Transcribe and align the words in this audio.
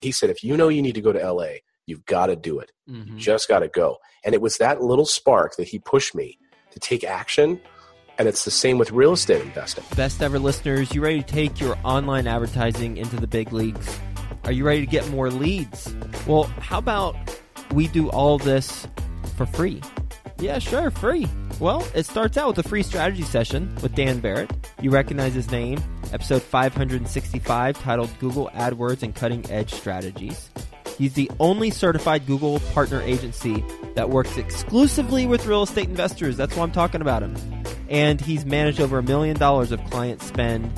He 0.00 0.12
said, 0.12 0.30
if 0.30 0.44
you 0.44 0.56
know 0.56 0.68
you 0.68 0.82
need 0.82 0.94
to 0.94 1.00
go 1.00 1.12
to 1.12 1.32
LA, 1.32 1.58
you've 1.86 2.06
got 2.06 2.26
to 2.26 2.36
do 2.36 2.60
it. 2.60 2.70
Mm-hmm. 2.88 3.14
You 3.14 3.18
just 3.18 3.48
got 3.48 3.60
to 3.60 3.68
go. 3.68 3.98
And 4.24 4.34
it 4.34 4.40
was 4.40 4.58
that 4.58 4.82
little 4.82 5.06
spark 5.06 5.56
that 5.56 5.68
he 5.68 5.78
pushed 5.78 6.14
me 6.14 6.38
to 6.70 6.78
take 6.78 7.02
action. 7.04 7.60
And 8.18 8.28
it's 8.28 8.44
the 8.44 8.50
same 8.50 8.78
with 8.78 8.90
real 8.90 9.12
estate 9.12 9.42
investing. 9.42 9.84
Best 9.96 10.22
ever 10.22 10.38
listeners, 10.38 10.94
you 10.94 11.00
ready 11.00 11.22
to 11.22 11.26
take 11.26 11.60
your 11.60 11.76
online 11.84 12.26
advertising 12.26 12.96
into 12.96 13.16
the 13.16 13.26
big 13.26 13.52
leagues? 13.52 13.98
Are 14.44 14.52
you 14.52 14.64
ready 14.64 14.80
to 14.80 14.86
get 14.86 15.08
more 15.10 15.30
leads? 15.30 15.94
Well, 16.26 16.44
how 16.44 16.78
about 16.78 17.16
we 17.72 17.88
do 17.88 18.08
all 18.10 18.38
this 18.38 18.86
for 19.36 19.46
free? 19.46 19.80
Yeah, 20.38 20.58
sure, 20.58 20.90
free. 20.90 21.26
Well, 21.58 21.86
it 21.94 22.06
starts 22.06 22.36
out 22.36 22.48
with 22.48 22.64
a 22.64 22.68
free 22.68 22.82
strategy 22.82 23.22
session 23.22 23.76
with 23.82 23.94
Dan 23.94 24.20
Barrett. 24.20 24.50
You 24.80 24.90
recognize 24.90 25.34
his 25.34 25.50
name, 25.50 25.82
episode 26.12 26.42
565, 26.42 27.82
titled 27.82 28.10
Google 28.18 28.50
AdWords 28.54 29.02
and 29.02 29.14
Cutting 29.14 29.48
Edge 29.50 29.72
Strategies. 29.72 30.50
He's 30.98 31.14
the 31.14 31.30
only 31.38 31.70
certified 31.70 32.26
Google 32.26 32.58
partner 32.72 33.00
agency 33.02 33.64
that 33.94 34.10
works 34.10 34.36
exclusively 34.36 35.26
with 35.26 35.46
real 35.46 35.62
estate 35.62 35.88
investors. 35.88 36.36
That's 36.36 36.56
why 36.56 36.64
I'm 36.64 36.72
talking 36.72 37.00
about 37.00 37.22
him. 37.22 37.36
And 37.88 38.20
he's 38.20 38.44
managed 38.44 38.80
over 38.80 38.98
a 38.98 39.02
million 39.02 39.36
dollars 39.36 39.70
of 39.70 39.82
client 39.84 40.20
spend 40.22 40.70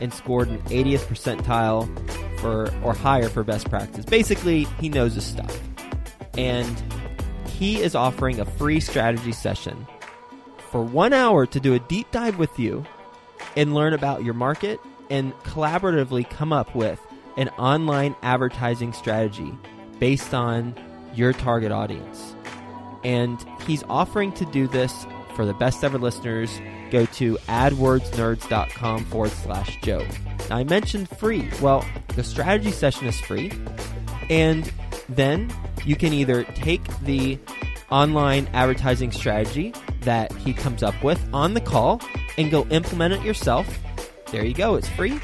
and 0.00 0.12
scored 0.12 0.48
an 0.48 0.60
80th 0.62 1.06
percentile 1.06 1.86
for 2.40 2.72
or 2.82 2.94
higher 2.94 3.28
for 3.28 3.44
best 3.44 3.68
practice. 3.68 4.04
Basically, 4.04 4.64
he 4.80 4.88
knows 4.88 5.14
his 5.14 5.24
stuff. 5.24 5.60
And 6.38 6.82
he 7.48 7.80
is 7.80 7.94
offering 7.94 8.40
a 8.40 8.44
free 8.44 8.80
strategy 8.80 9.32
session 9.32 9.86
for 10.70 10.82
one 10.82 11.12
hour 11.12 11.46
to 11.46 11.60
do 11.60 11.74
a 11.74 11.78
deep 11.78 12.10
dive 12.10 12.38
with 12.38 12.58
you 12.58 12.84
and 13.56 13.74
learn 13.74 13.92
about 13.92 14.22
your 14.22 14.34
market 14.34 14.80
and 15.10 15.32
collaboratively 15.40 16.28
come 16.28 16.52
up 16.52 16.74
with 16.74 17.00
an 17.36 17.48
online 17.50 18.14
advertising 18.22 18.92
strategy 18.92 19.52
based 19.98 20.34
on 20.34 20.74
your 21.14 21.32
target 21.32 21.72
audience. 21.72 22.34
And 23.04 23.44
he's 23.66 23.82
offering 23.84 24.32
to 24.32 24.44
do 24.46 24.66
this 24.66 25.06
for 25.34 25.44
the 25.46 25.54
best 25.54 25.84
ever 25.84 25.98
listeners. 25.98 26.60
Go 26.90 27.06
to 27.06 27.36
adwordsnerds.com 27.48 29.04
forward 29.06 29.30
slash 29.30 29.78
Joe. 29.82 30.06
Now, 30.48 30.56
I 30.56 30.64
mentioned 30.64 31.08
free. 31.08 31.48
Well, 31.60 31.84
the 32.14 32.24
strategy 32.24 32.70
session 32.70 33.06
is 33.06 33.18
free. 33.20 33.52
And 34.30 34.70
then 35.08 35.52
you 35.84 35.96
can 35.96 36.12
either 36.12 36.44
take 36.44 36.82
the 37.00 37.38
online 37.90 38.48
advertising 38.52 39.12
strategy 39.12 39.72
that 40.00 40.32
he 40.32 40.52
comes 40.52 40.82
up 40.82 41.00
with 41.04 41.22
on 41.32 41.54
the 41.54 41.60
call 41.60 42.00
and 42.38 42.50
go 42.50 42.66
implement 42.66 43.14
it 43.14 43.22
yourself. 43.22 43.78
There 44.30 44.44
you 44.44 44.54
go, 44.54 44.74
it's 44.74 44.88
free. 44.88 45.20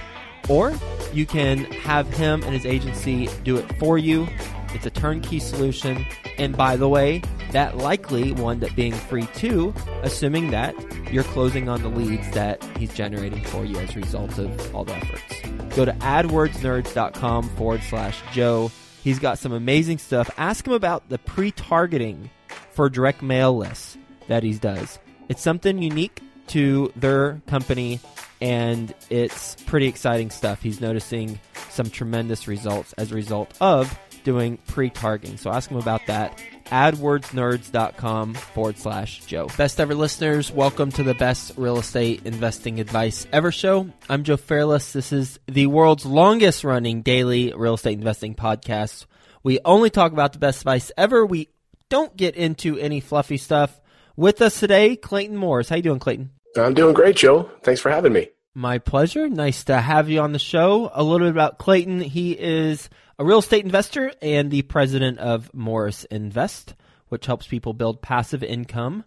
Or 0.48 0.74
you 1.12 1.26
can 1.26 1.64
have 1.64 2.08
him 2.08 2.42
and 2.42 2.52
his 2.52 2.66
agency 2.66 3.28
do 3.44 3.56
it 3.56 3.78
for 3.78 3.98
you. 3.98 4.26
It's 4.74 4.86
a 4.86 4.90
turnkey 4.90 5.38
solution. 5.38 6.06
And 6.38 6.56
by 6.56 6.76
the 6.76 6.88
way, 6.88 7.22
that 7.52 7.76
likely 7.76 8.32
wound 8.32 8.64
up 8.64 8.74
being 8.74 8.94
free 8.94 9.26
too, 9.34 9.74
assuming 10.02 10.50
that 10.50 10.74
you're 11.12 11.24
closing 11.24 11.68
on 11.68 11.82
the 11.82 11.88
leads 11.88 12.30
that 12.30 12.64
he's 12.78 12.92
generating 12.94 13.44
for 13.44 13.64
you 13.64 13.76
as 13.76 13.94
a 13.94 14.00
result 14.00 14.38
of 14.38 14.74
all 14.74 14.84
the 14.84 14.94
efforts. 14.94 15.76
Go 15.76 15.84
to 15.84 15.92
adwordsnerds.com 15.92 17.48
forward 17.50 17.82
slash 17.82 18.18
Joe. 18.32 18.70
He's 19.02 19.18
got 19.18 19.38
some 19.38 19.52
amazing 19.52 19.98
stuff. 19.98 20.30
Ask 20.38 20.66
him 20.66 20.72
about 20.72 21.08
the 21.08 21.18
pre 21.18 21.50
targeting 21.50 22.30
for 22.70 22.88
direct 22.88 23.22
mail 23.22 23.56
lists 23.56 23.98
that 24.28 24.42
he 24.42 24.54
does. 24.54 24.98
It's 25.28 25.42
something 25.42 25.82
unique 25.82 26.20
to 26.52 26.92
their 26.96 27.40
company, 27.46 27.98
and 28.42 28.94
it's 29.08 29.54
pretty 29.64 29.86
exciting 29.86 30.30
stuff. 30.30 30.60
He's 30.60 30.82
noticing 30.82 31.40
some 31.70 31.88
tremendous 31.88 32.46
results 32.46 32.92
as 32.98 33.10
a 33.10 33.14
result 33.14 33.56
of 33.60 33.98
doing 34.22 34.58
pre 34.66 34.90
targeting. 34.90 35.38
So 35.38 35.50
ask 35.50 35.70
him 35.70 35.78
about 35.78 36.02
that. 36.08 36.38
AdWordsNerds.com 36.66 38.34
forward 38.34 38.76
slash 38.76 39.24
Joe. 39.24 39.48
Best 39.56 39.80
ever 39.80 39.94
listeners, 39.94 40.52
welcome 40.52 40.92
to 40.92 41.02
the 41.02 41.14
best 41.14 41.52
real 41.56 41.78
estate 41.78 42.22
investing 42.26 42.80
advice 42.80 43.26
ever 43.32 43.50
show. 43.50 43.88
I'm 44.10 44.22
Joe 44.22 44.36
Fairless. 44.36 44.92
This 44.92 45.10
is 45.10 45.38
the 45.46 45.66
world's 45.66 46.04
longest 46.04 46.64
running 46.64 47.00
daily 47.00 47.54
real 47.56 47.74
estate 47.74 47.98
investing 47.98 48.34
podcast. 48.34 49.06
We 49.42 49.58
only 49.64 49.88
talk 49.88 50.12
about 50.12 50.34
the 50.34 50.38
best 50.38 50.60
advice 50.60 50.92
ever. 50.98 51.24
We 51.24 51.48
don't 51.88 52.14
get 52.14 52.36
into 52.36 52.76
any 52.76 53.00
fluffy 53.00 53.38
stuff. 53.38 53.80
With 54.16 54.42
us 54.42 54.60
today, 54.60 54.96
Clayton 54.96 55.38
Morris. 55.38 55.70
How 55.70 55.76
you 55.76 55.82
doing, 55.82 55.98
Clayton? 55.98 56.30
I'm 56.56 56.74
doing 56.74 56.94
great, 56.94 57.16
Joe. 57.16 57.50
Thanks 57.62 57.80
for 57.80 57.90
having 57.90 58.12
me. 58.12 58.28
My 58.54 58.78
pleasure. 58.78 59.28
Nice 59.28 59.64
to 59.64 59.80
have 59.80 60.08
you 60.10 60.20
on 60.20 60.32
the 60.32 60.38
show. 60.38 60.90
A 60.92 61.02
little 61.02 61.26
bit 61.26 61.32
about 61.32 61.58
Clayton. 61.58 62.00
He 62.00 62.32
is 62.32 62.90
a 63.18 63.24
real 63.24 63.38
estate 63.38 63.64
investor 63.64 64.12
and 64.20 64.50
the 64.50 64.62
president 64.62 65.18
of 65.18 65.52
Morris 65.54 66.04
Invest, 66.04 66.74
which 67.08 67.26
helps 67.26 67.46
people 67.46 67.72
build 67.72 68.02
passive 68.02 68.42
income 68.42 69.04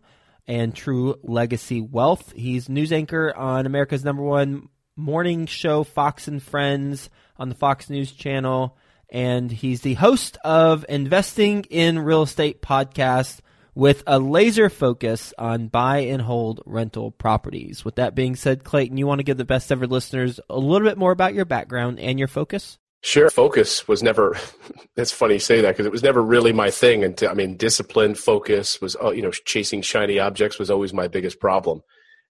and 0.48 0.76
true 0.76 1.16
legacy 1.24 1.82
wealth. 1.82 2.34
He's 2.36 2.70
news 2.70 2.92
anchor 2.92 3.36
on 3.36 3.66
America's 3.66 4.04
number 4.04 4.24
one 4.24 4.70
morning 4.96 5.46
show, 5.46 5.84
Fox 5.84 6.28
and 6.28 6.42
Friends, 6.42 7.10
on 7.38 7.50
the 7.50 7.56
Fox 7.56 7.90
News 7.90 8.12
channel 8.12 8.78
and 9.10 9.52
he's 9.52 9.82
the 9.82 9.94
host 9.96 10.38
of 10.44 10.86
Investing 10.90 11.64
in 11.70 12.00
Real 12.00 12.24
Estate 12.24 12.62
podcast 12.62 13.40
with 13.76 14.04
a 14.08 14.18
laser 14.18 14.70
focus 14.70 15.34
on 15.38 15.68
buy 15.68 15.98
and 16.00 16.22
hold 16.22 16.62
rental 16.66 17.12
properties. 17.12 17.84
With 17.84 17.96
that 17.96 18.16
being 18.16 18.36
said, 18.36 18.64
Clayton, 18.64 18.98
you 18.98 19.06
want 19.06 19.20
to 19.20 19.24
give 19.24 19.38
the 19.38 19.46
best 19.46 19.72
ever 19.72 19.86
listeners 19.86 20.40
a 20.50 20.58
little 20.58 20.88
bit 20.88 20.98
more 20.98 21.12
about 21.12 21.34
your 21.34 21.46
background 21.46 22.00
and 22.00 22.18
your 22.18 22.30
focus? 22.30 22.80
Sure. 23.02 23.30
Focus 23.30 23.88
was 23.88 24.02
never, 24.02 24.38
it's 24.96 25.12
funny 25.12 25.36
you 25.36 25.40
say 25.40 25.62
that 25.62 25.72
because 25.72 25.86
it 25.86 25.92
was 25.92 26.02
never 26.02 26.24
really 26.24 26.54
my 26.54 26.72
thing. 26.72 27.04
And 27.04 27.22
I 27.24 27.34
mean, 27.34 27.58
discipline, 27.58 28.16
focus 28.16 28.80
was, 28.82 28.96
oh, 29.00 29.12
you 29.12 29.22
know, 29.22 29.32
chasing 29.32 29.82
shiny 29.82 30.20
objects 30.20 30.58
was 30.58 30.72
always 30.72 30.94
my 30.94 31.08
biggest 31.08 31.40
problem. 31.40 31.82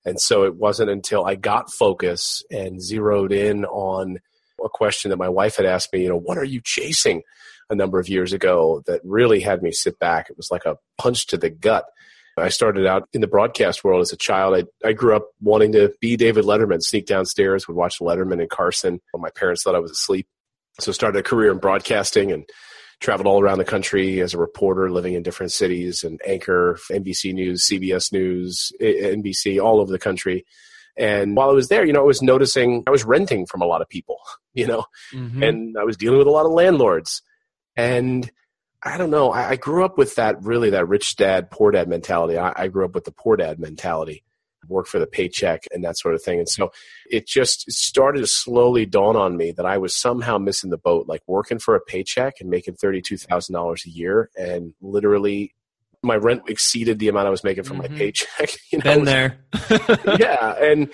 And 0.03 0.19
so 0.19 0.43
it 0.43 0.55
wasn't 0.55 0.89
until 0.89 1.25
I 1.25 1.35
got 1.35 1.71
focus 1.71 2.43
and 2.51 2.81
zeroed 2.81 3.31
in 3.31 3.65
on 3.65 4.17
a 4.63 4.69
question 4.69 5.09
that 5.09 5.17
my 5.17 5.29
wife 5.29 5.57
had 5.57 5.65
asked 5.65 5.93
me, 5.93 6.03
you 6.03 6.09
know, 6.09 6.19
what 6.19 6.37
are 6.37 6.43
you 6.43 6.61
chasing 6.63 7.21
a 7.69 7.75
number 7.75 7.99
of 7.99 8.09
years 8.09 8.33
ago 8.33 8.83
that 8.85 9.01
really 9.03 9.39
had 9.39 9.61
me 9.61 9.71
sit 9.71 9.97
back. 9.99 10.29
It 10.29 10.37
was 10.37 10.51
like 10.51 10.65
a 10.65 10.77
punch 10.97 11.27
to 11.27 11.37
the 11.37 11.49
gut. 11.49 11.85
I 12.37 12.49
started 12.49 12.85
out 12.85 13.07
in 13.13 13.21
the 13.21 13.27
broadcast 13.27 13.83
world 13.83 14.01
as 14.01 14.11
a 14.11 14.17
child. 14.17 14.55
I, 14.55 14.87
I 14.87 14.91
grew 14.91 15.15
up 15.15 15.29
wanting 15.41 15.71
to 15.71 15.93
be 16.01 16.17
David 16.17 16.43
Letterman, 16.43 16.81
sneak 16.81 17.05
downstairs, 17.05 17.67
would 17.67 17.77
watch 17.77 17.99
Letterman 17.99 18.41
and 18.41 18.49
Carson. 18.49 18.99
When 19.11 19.21
my 19.21 19.29
parents 19.29 19.63
thought 19.63 19.75
I 19.75 19.79
was 19.79 19.91
asleep. 19.91 20.27
So 20.81 20.91
started 20.91 21.17
a 21.17 21.23
career 21.23 21.51
in 21.51 21.59
broadcasting 21.59 22.33
and 22.33 22.43
traveled 22.99 23.27
all 23.27 23.41
around 23.41 23.59
the 23.59 23.65
country 23.65 24.19
as 24.19 24.33
a 24.33 24.37
reporter, 24.37 24.91
living 24.91 25.13
in 25.13 25.23
different 25.23 25.53
cities 25.53 26.03
and 26.03 26.19
anchor 26.25 26.77
NBC 26.91 27.33
News, 27.33 27.65
CBS 27.65 28.11
News, 28.11 28.71
NBC, 28.81 29.63
all 29.63 29.79
over 29.79 29.91
the 29.91 29.99
country. 29.99 30.45
And 30.97 31.35
while 31.35 31.49
I 31.49 31.53
was 31.53 31.67
there, 31.67 31.85
you 31.85 31.93
know, 31.93 32.01
I 32.01 32.05
was 32.05 32.21
noticing 32.21 32.83
I 32.87 32.91
was 32.91 33.03
renting 33.03 33.45
from 33.45 33.61
a 33.61 33.65
lot 33.65 33.81
of 33.81 33.89
people, 33.89 34.17
you 34.53 34.67
know, 34.67 34.85
mm-hmm. 35.13 35.43
and 35.43 35.77
I 35.77 35.83
was 35.83 35.97
dealing 35.97 36.17
with 36.17 36.27
a 36.27 36.31
lot 36.31 36.45
of 36.45 36.51
landlords. 36.51 37.21
And 37.75 38.29
I 38.81 38.97
don't 38.97 39.09
know, 39.09 39.31
I, 39.31 39.49
I, 39.49 39.55
grew 39.55 39.83
up 39.83 39.97
with 39.97 40.15
that 40.15 40.43
really 40.43 40.69
that 40.69 40.87
rich 40.87 41.15
dad, 41.15 41.49
poor 41.49 41.71
dad 41.71 41.89
mentality. 41.89 42.37
I, 42.37 42.53
I 42.55 42.67
grew 42.67 42.85
up 42.85 42.93
with 42.93 43.05
the 43.05 43.11
poor 43.11 43.35
dad 43.35 43.59
mentality, 43.59 44.23
work 44.67 44.87
for 44.87 44.99
the 44.99 45.07
paycheck 45.07 45.63
and 45.71 45.83
that 45.83 45.97
sort 45.97 46.13
of 46.13 46.21
thing. 46.21 46.39
And 46.39 46.47
so 46.47 46.71
it 47.09 47.27
just 47.27 47.69
started 47.71 48.19
to 48.19 48.27
slowly 48.27 48.85
dawn 48.85 49.15
on 49.15 49.37
me 49.37 49.51
that 49.51 49.65
I 49.65 49.77
was 49.77 49.99
somehow 49.99 50.37
missing 50.37 50.69
the 50.69 50.77
boat, 50.77 51.07
like 51.07 51.23
working 51.27 51.59
for 51.59 51.75
a 51.75 51.81
paycheck 51.81 52.35
and 52.39 52.49
making 52.49 52.75
$32,000 52.75 53.85
a 53.85 53.89
year 53.89 54.29
and 54.37 54.73
literally 54.81 55.53
my 56.05 56.15
rent 56.15 56.43
exceeded 56.47 56.99
the 56.99 57.07
amount 57.09 57.27
I 57.27 57.31
was 57.31 57.43
making 57.43 57.63
from 57.63 57.79
mm-hmm. 57.79 57.93
my 57.93 57.97
paycheck. 57.97 58.51
You 58.71 58.79
know, 58.79 58.95
been 58.95 59.05
there. 59.05 59.37
yeah, 60.19 60.53
and 60.61 60.89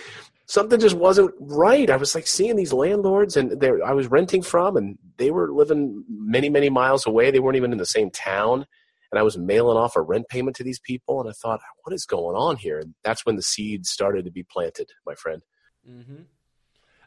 something 0.46 0.80
just 0.80 0.96
wasn't 0.96 1.34
right. 1.40 1.90
I 1.90 1.98
was 1.98 2.16
like 2.16 2.28
seeing 2.28 2.56
these 2.56 2.74
landlords, 2.74 3.38
and 3.38 3.64
I 3.86 3.94
was 3.94 4.08
renting 4.08 4.42
from, 4.42 4.78
and 4.78 4.98
they 5.18 5.32
were 5.32 5.52
living 5.52 6.04
many, 6.10 6.50
many 6.50 6.70
miles 6.70 7.06
away. 7.06 7.32
They 7.32 7.40
weren't 7.40 7.58
even 7.58 7.72
in 7.72 7.78
the 7.78 7.86
same 7.86 8.12
town, 8.12 8.66
and 9.12 9.20
I 9.20 9.24
was 9.24 9.38
mailing 9.38 9.78
off 9.78 9.96
a 9.96 10.02
rent 10.02 10.28
payment 10.30 10.56
to 10.58 10.64
these 10.64 10.80
people. 10.80 11.20
And 11.20 11.30
I 11.30 11.34
thought, 11.34 11.62
what 11.84 11.94
is 11.94 12.06
going 12.06 12.36
on 12.36 12.58
here? 12.58 12.80
And 12.80 12.96
that's 13.04 13.26
when 13.26 13.36
the 13.36 13.42
seeds 13.42 13.90
started 13.90 14.26
to 14.26 14.32
be 14.32 14.44
planted, 14.44 14.90
my 15.06 15.16
friend. 15.16 15.42
Mm-hmm. 15.90 16.24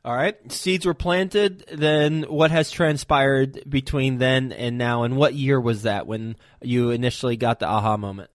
All 0.05 0.15
right. 0.15 0.53
Seeds 0.53 0.85
were 0.85 0.93
planted. 0.93 1.65
Then 1.73 2.25
what 2.25 2.51
has 2.51 2.71
transpired 2.71 3.63
between 3.67 4.19
then 4.19 4.53
and 4.53 4.77
now? 4.77 5.05
And 5.05 5.17
what 5.17 5.33
year 5.33 5.59
was 5.59 5.85
that 5.85 6.07
when 6.07 6.37
you 6.61 6.91
initially 6.91 7.39
got 7.39 7.59
the 7.59 7.67
aha 7.67 7.97
moment? 7.97 8.31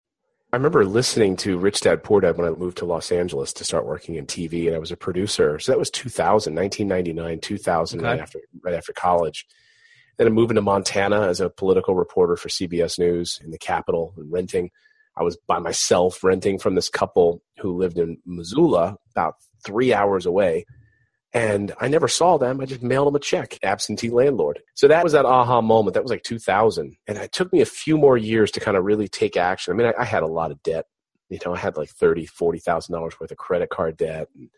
I 0.57 0.59
remember 0.59 0.86
listening 0.86 1.36
to 1.38 1.59
Rich 1.59 1.81
Dad 1.81 2.04
Poor 2.04 2.19
Dad 2.19 2.36
when 2.36 2.48
I 2.48 2.50
moved 2.50 2.80
to 2.80 2.86
Los 2.86 3.12
Angeles 3.12 3.54
to 3.54 3.63
start 3.63 3.86
working 3.86 4.15
in 4.15 4.25
TV, 4.25 4.65
and 4.65 4.75
I 4.75 4.80
was 4.80 4.92
a 4.92 4.98
producer. 4.98 5.59
So 5.59 5.71
that 5.71 5.77
was 5.77 5.92
2000, 5.92 6.56
1999, 6.56 7.39
2000, 7.42 8.00
okay. 8.00 8.07
right 8.07 8.19
after 8.19 8.39
right 8.63 8.74
after 8.74 8.92
college. 8.92 9.45
Then 10.18 10.25
I'm 10.25 10.33
moving 10.33 10.56
to 10.56 10.63
Montana 10.63 11.27
as 11.27 11.42
a 11.42 11.51
political 11.51 11.94
reporter 11.94 12.36
for 12.36 12.50
CBS 12.50 12.98
News 12.98 13.39
in 13.44 13.51
the 13.51 13.59
capital 13.59 14.15
and 14.18 14.31
renting. 14.31 14.71
I 15.15 15.21
was 15.21 15.38
by 15.45 15.59
myself 15.59 16.24
renting 16.24 16.57
from 16.57 16.74
this 16.74 16.89
couple 16.89 17.44
who 17.60 17.77
lived 17.77 18.00
in 18.00 18.18
Missoula, 18.25 18.98
about 19.12 19.36
three 19.63 19.94
hours 19.94 20.25
away 20.25 20.65
And 21.38 21.74
I 21.80 21.88
never 21.88 22.07
saw 22.07 22.38
them. 22.38 22.60
I 22.62 22.66
just 22.66 22.81
mailed 22.81 23.07
them 23.07 23.16
a 23.16 23.19
check, 23.19 23.60
absentee 23.62 24.10
landlord. 24.10 24.60
So 24.74 24.88
that 24.88 25.04
was 25.04 25.13
that 25.13 25.25
aha 25.25 25.62
moment. 25.62 25.94
That 25.94 26.04
was 26.04 26.10
like 26.10 26.24
2000. 26.24 26.98
And 27.07 27.18
it 27.18 27.31
took 27.31 27.54
me 27.54 27.62
a 27.62 27.66
few 27.66 27.98
more 27.98 28.18
years 28.18 28.50
to 28.51 28.60
kind 28.60 28.75
of 28.75 28.86
really 28.86 29.07
take 29.07 29.38
action. 29.38 29.74
I 29.74 29.75
mean, 29.75 29.88
I, 29.88 30.01
I 30.01 30.06
had 30.06 30.24
a 30.24 30.28
lot 30.28 30.51
of 30.51 30.63
debt. 30.63 30.86
You 31.30 31.39
know, 31.45 31.54
I 31.54 31.57
had 31.57 31.75
like 31.75 31.89
thirty, 31.89 32.25
forty 32.25 32.60
thousand 32.60 32.94
dollars 32.94 33.19
worth 33.19 33.31
of 33.31 33.38
credit 33.38 33.69
card 33.69 33.98
debt. 33.98 34.30
And 34.34 34.50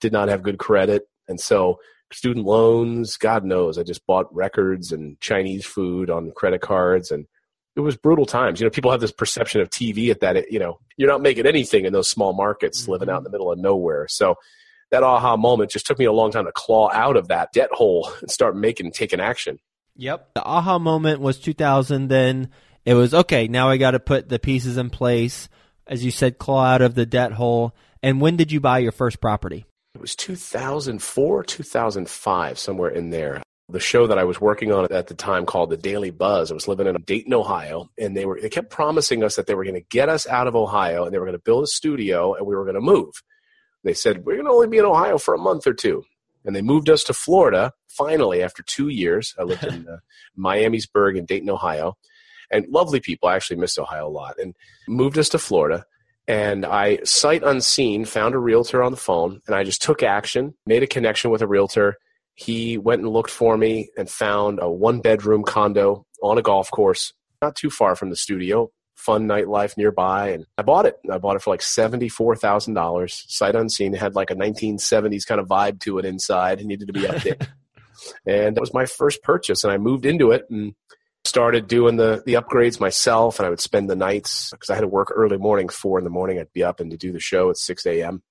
did 0.00 0.12
not 0.12 0.28
have 0.28 0.42
good 0.42 0.58
credit, 0.58 1.08
and 1.26 1.40
so 1.40 1.78
student 2.12 2.46
loans. 2.46 3.16
God 3.16 3.44
knows, 3.44 3.78
I 3.78 3.82
just 3.82 4.06
bought 4.06 4.34
records 4.34 4.92
and 4.92 5.20
Chinese 5.20 5.66
food 5.66 6.10
on 6.10 6.30
credit 6.32 6.60
cards, 6.60 7.10
and 7.10 7.26
it 7.76 7.80
was 7.80 7.96
brutal 7.96 8.26
times. 8.26 8.60
You 8.60 8.66
know, 8.66 8.70
people 8.70 8.90
have 8.90 9.00
this 9.00 9.12
perception 9.12 9.60
of 9.60 9.70
TV 9.70 10.10
at 10.10 10.20
that. 10.20 10.50
You 10.50 10.58
know, 10.58 10.78
you're 10.96 11.10
not 11.10 11.22
making 11.22 11.46
anything 11.46 11.84
in 11.84 11.92
those 11.92 12.08
small 12.08 12.32
markets, 12.32 12.82
mm-hmm. 12.82 12.92
living 12.92 13.10
out 13.10 13.18
in 13.18 13.24
the 13.24 13.30
middle 13.30 13.52
of 13.52 13.58
nowhere. 13.58 14.06
So 14.08 14.36
that 14.90 15.02
aha 15.02 15.36
moment 15.36 15.70
just 15.70 15.86
took 15.86 15.98
me 15.98 16.04
a 16.04 16.12
long 16.12 16.30
time 16.30 16.44
to 16.46 16.52
claw 16.52 16.90
out 16.92 17.16
of 17.16 17.28
that 17.28 17.52
debt 17.52 17.70
hole 17.72 18.10
and 18.20 18.30
start 18.30 18.56
making 18.56 18.92
taking 18.92 19.20
action. 19.20 19.58
Yep. 19.96 20.34
The 20.34 20.44
aha 20.44 20.78
moment 20.78 21.20
was 21.20 21.38
2000. 21.38 22.08
Then 22.08 22.50
it 22.84 22.94
was 22.94 23.12
okay. 23.12 23.48
Now 23.48 23.68
I 23.68 23.76
got 23.76 23.92
to 23.92 24.00
put 24.00 24.28
the 24.28 24.38
pieces 24.38 24.76
in 24.76 24.90
place. 24.90 25.48
As 25.86 26.04
you 26.04 26.10
said, 26.10 26.38
claw 26.38 26.64
out 26.64 26.82
of 26.82 26.94
the 26.94 27.06
debt 27.06 27.32
hole. 27.32 27.74
And 28.02 28.20
when 28.20 28.36
did 28.36 28.52
you 28.52 28.60
buy 28.60 28.78
your 28.78 28.92
first 28.92 29.20
property? 29.20 29.64
It 29.94 30.00
was 30.00 30.14
2004, 30.14 31.42
2005, 31.42 32.58
somewhere 32.58 32.90
in 32.90 33.10
there. 33.10 33.42
The 33.70 33.80
show 33.80 34.06
that 34.06 34.18
I 34.18 34.24
was 34.24 34.40
working 34.40 34.72
on 34.72 34.86
at 34.92 35.08
the 35.08 35.14
time 35.14 35.44
called 35.44 35.70
The 35.70 35.76
Daily 35.76 36.10
Buzz. 36.10 36.50
I 36.50 36.54
was 36.54 36.68
living 36.68 36.86
in 36.86 36.96
Dayton, 37.02 37.34
Ohio, 37.34 37.90
and 37.98 38.16
they 38.16 38.24
were 38.24 38.38
they 38.40 38.48
kept 38.48 38.70
promising 38.70 39.24
us 39.24 39.36
that 39.36 39.46
they 39.46 39.54
were 39.54 39.64
going 39.64 39.74
to 39.74 39.86
get 39.90 40.08
us 40.08 40.26
out 40.26 40.46
of 40.46 40.54
Ohio 40.54 41.04
and 41.04 41.12
they 41.12 41.18
were 41.18 41.26
going 41.26 41.36
to 41.36 41.42
build 41.42 41.64
a 41.64 41.66
studio 41.66 42.34
and 42.34 42.46
we 42.46 42.54
were 42.54 42.64
going 42.64 42.76
to 42.76 42.80
move. 42.80 43.10
They 43.88 43.94
said 43.94 44.26
we're 44.26 44.34
going 44.34 44.44
to 44.44 44.52
only 44.52 44.68
be 44.68 44.76
in 44.76 44.84
Ohio 44.84 45.16
for 45.16 45.32
a 45.32 45.38
month 45.38 45.66
or 45.66 45.72
two, 45.72 46.04
and 46.44 46.54
they 46.54 46.60
moved 46.60 46.90
us 46.90 47.04
to 47.04 47.14
Florida. 47.14 47.72
Finally, 47.88 48.42
after 48.42 48.62
two 48.62 48.88
years, 48.88 49.34
I 49.38 49.44
lived 49.44 49.64
in 49.64 49.88
uh, 49.88 50.00
Miamisburg 50.38 51.16
and 51.16 51.26
Dayton, 51.26 51.48
Ohio, 51.48 51.96
and 52.50 52.68
lovely 52.68 53.00
people. 53.00 53.30
I 53.30 53.36
actually 53.36 53.56
miss 53.56 53.78
Ohio 53.78 54.06
a 54.06 54.10
lot, 54.10 54.38
and 54.38 54.54
moved 54.86 55.16
us 55.16 55.30
to 55.30 55.38
Florida. 55.38 55.86
And 56.26 56.66
I, 56.66 56.98
sight 57.04 57.42
unseen, 57.42 58.04
found 58.04 58.34
a 58.34 58.38
realtor 58.38 58.82
on 58.82 58.90
the 58.90 58.98
phone 58.98 59.40
and 59.46 59.56
I 59.56 59.64
just 59.64 59.80
took 59.80 60.02
action, 60.02 60.52
made 60.66 60.82
a 60.82 60.86
connection 60.86 61.30
with 61.30 61.40
a 61.40 61.46
realtor. 61.46 61.96
He 62.34 62.76
went 62.76 63.00
and 63.00 63.10
looked 63.10 63.30
for 63.30 63.56
me 63.56 63.88
and 63.96 64.10
found 64.10 64.58
a 64.60 64.70
one 64.70 65.00
bedroom 65.00 65.44
condo 65.44 66.04
on 66.22 66.36
a 66.36 66.42
golf 66.42 66.70
course, 66.70 67.14
not 67.40 67.56
too 67.56 67.70
far 67.70 67.96
from 67.96 68.10
the 68.10 68.16
studio, 68.16 68.70
fun 68.98 69.28
nightlife 69.28 69.76
nearby. 69.76 70.30
And 70.30 70.46
I 70.58 70.62
bought 70.62 70.84
it. 70.84 70.98
I 71.10 71.18
bought 71.18 71.36
it 71.36 71.42
for 71.42 71.50
like 71.50 71.60
$74,000, 71.60 73.30
sight 73.30 73.54
unseen. 73.54 73.94
It 73.94 74.00
had 74.00 74.16
like 74.16 74.30
a 74.30 74.34
1970s 74.34 75.24
kind 75.24 75.40
of 75.40 75.46
vibe 75.46 75.80
to 75.80 75.98
it 75.98 76.04
inside. 76.04 76.60
It 76.60 76.66
needed 76.66 76.88
to 76.88 76.92
be 76.92 77.02
updated. 77.02 77.48
and 78.26 78.56
that 78.56 78.60
was 78.60 78.74
my 78.74 78.86
first 78.86 79.22
purchase. 79.22 79.64
And 79.64 79.72
I 79.72 79.78
moved 79.78 80.04
into 80.04 80.32
it 80.32 80.46
and 80.50 80.74
started 81.24 81.68
doing 81.68 81.96
the 81.96 82.22
the 82.26 82.34
upgrades 82.34 82.80
myself 82.80 83.38
and 83.38 83.46
i 83.46 83.50
would 83.50 83.60
spend 83.60 83.90
the 83.90 83.96
nights 83.96 84.50
because 84.50 84.70
i 84.70 84.74
had 84.74 84.80
to 84.80 84.88
work 84.88 85.12
early 85.14 85.36
morning 85.36 85.68
four 85.68 85.98
in 85.98 86.04
the 86.04 86.10
morning 86.10 86.38
i'd 86.38 86.52
be 86.52 86.62
up 86.62 86.80
and 86.80 86.92
to 86.92 86.96
do 86.96 87.12
the 87.12 87.20
show 87.20 87.50
at 87.50 87.56
6 87.56 87.84
a.m 87.86 88.22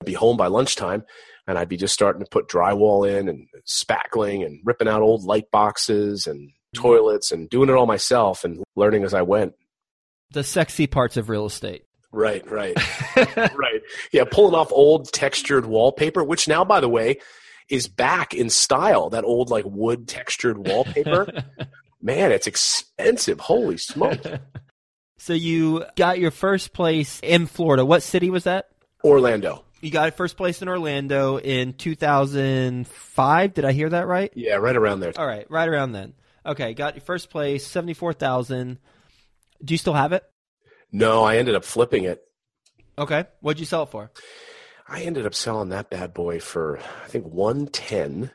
i'd 0.00 0.06
be 0.06 0.14
home 0.14 0.36
by 0.36 0.46
lunchtime 0.46 1.02
and 1.46 1.58
i'd 1.58 1.68
be 1.68 1.76
just 1.76 1.92
starting 1.92 2.22
to 2.22 2.30
put 2.30 2.48
drywall 2.48 3.06
in 3.06 3.28
and 3.28 3.48
spackling 3.66 4.46
and 4.46 4.60
ripping 4.64 4.88
out 4.88 5.02
old 5.02 5.24
light 5.24 5.50
boxes 5.50 6.26
and 6.26 6.48
mm-hmm. 6.48 6.82
toilets 6.82 7.30
and 7.30 7.50
doing 7.50 7.68
it 7.68 7.74
all 7.74 7.84
myself 7.84 8.44
and 8.44 8.62
learning 8.76 9.04
as 9.04 9.12
i 9.12 9.22
went 9.22 9.52
the 10.30 10.44
sexy 10.44 10.86
parts 10.86 11.16
of 11.16 11.28
real 11.28 11.46
estate 11.46 11.84
right 12.12 12.48
right 12.50 12.76
right 13.36 13.82
yeah 14.12 14.24
pulling 14.30 14.54
off 14.54 14.72
old 14.72 15.12
textured 15.12 15.66
wallpaper 15.66 16.24
which 16.24 16.48
now 16.48 16.64
by 16.64 16.80
the 16.80 16.88
way 16.88 17.18
is 17.68 17.88
back 17.88 18.32
in 18.32 18.48
style 18.48 19.10
that 19.10 19.24
old 19.24 19.50
like 19.50 19.64
wood 19.66 20.06
textured 20.08 20.58
wallpaper 20.66 21.26
man, 22.06 22.32
it's 22.32 22.46
expensive. 22.46 23.40
Holy 23.40 23.76
smoke. 23.76 24.20
so 25.18 25.32
you 25.34 25.84
got 25.96 26.18
your 26.18 26.30
first 26.30 26.72
place 26.72 27.20
in 27.22 27.46
Florida. 27.46 27.84
What 27.84 28.02
city 28.02 28.30
was 28.30 28.44
that? 28.44 28.68
Orlando. 29.04 29.64
You 29.82 29.90
got 29.90 30.14
first 30.14 30.36
place 30.36 30.62
in 30.62 30.68
Orlando 30.68 31.38
in 31.38 31.74
2005. 31.74 33.54
Did 33.54 33.64
I 33.64 33.72
hear 33.72 33.90
that 33.90 34.06
right? 34.06 34.32
Yeah, 34.34 34.54
right 34.54 34.74
around 34.74 35.00
there. 35.00 35.12
All 35.18 35.26
right, 35.26 35.48
right 35.50 35.68
around 35.68 35.92
then. 35.92 36.14
Okay, 36.46 36.72
got 36.74 36.94
your 36.94 37.02
first 37.02 37.28
place, 37.28 37.66
74,000. 37.66 38.78
Do 39.64 39.74
you 39.74 39.78
still 39.78 39.94
have 39.94 40.12
it? 40.12 40.24
No, 40.92 41.24
I 41.24 41.36
ended 41.36 41.54
up 41.54 41.64
flipping 41.64 42.04
it. 42.04 42.22
Okay. 42.98 43.24
What'd 43.40 43.60
you 43.60 43.66
sell 43.66 43.82
it 43.82 43.90
for? 43.90 44.10
I 44.88 45.02
ended 45.02 45.26
up 45.26 45.34
selling 45.34 45.70
that 45.70 45.90
bad 45.90 46.14
boy 46.14 46.40
for 46.40 46.78
I 46.78 47.08
think 47.08 47.26
110. 47.26 48.30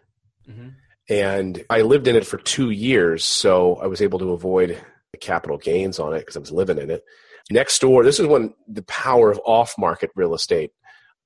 Mm-hmm. 0.49 0.67
And 1.09 1.65
I 1.69 1.81
lived 1.81 2.07
in 2.07 2.15
it 2.15 2.25
for 2.25 2.37
two 2.37 2.69
years, 2.69 3.25
so 3.25 3.75
I 3.75 3.87
was 3.87 4.01
able 4.01 4.19
to 4.19 4.31
avoid 4.31 4.81
the 5.11 5.17
capital 5.17 5.57
gains 5.57 5.99
on 5.99 6.13
it 6.13 6.19
because 6.19 6.37
I 6.37 6.39
was 6.39 6.51
living 6.51 6.77
in 6.77 6.89
it. 6.89 7.03
Next 7.49 7.79
door, 7.79 8.03
this 8.03 8.19
is 8.19 8.27
when 8.27 8.53
the 8.67 8.83
power 8.83 9.29
of 9.29 9.41
off 9.45 9.73
market 9.77 10.11
real 10.15 10.33
estate 10.33 10.71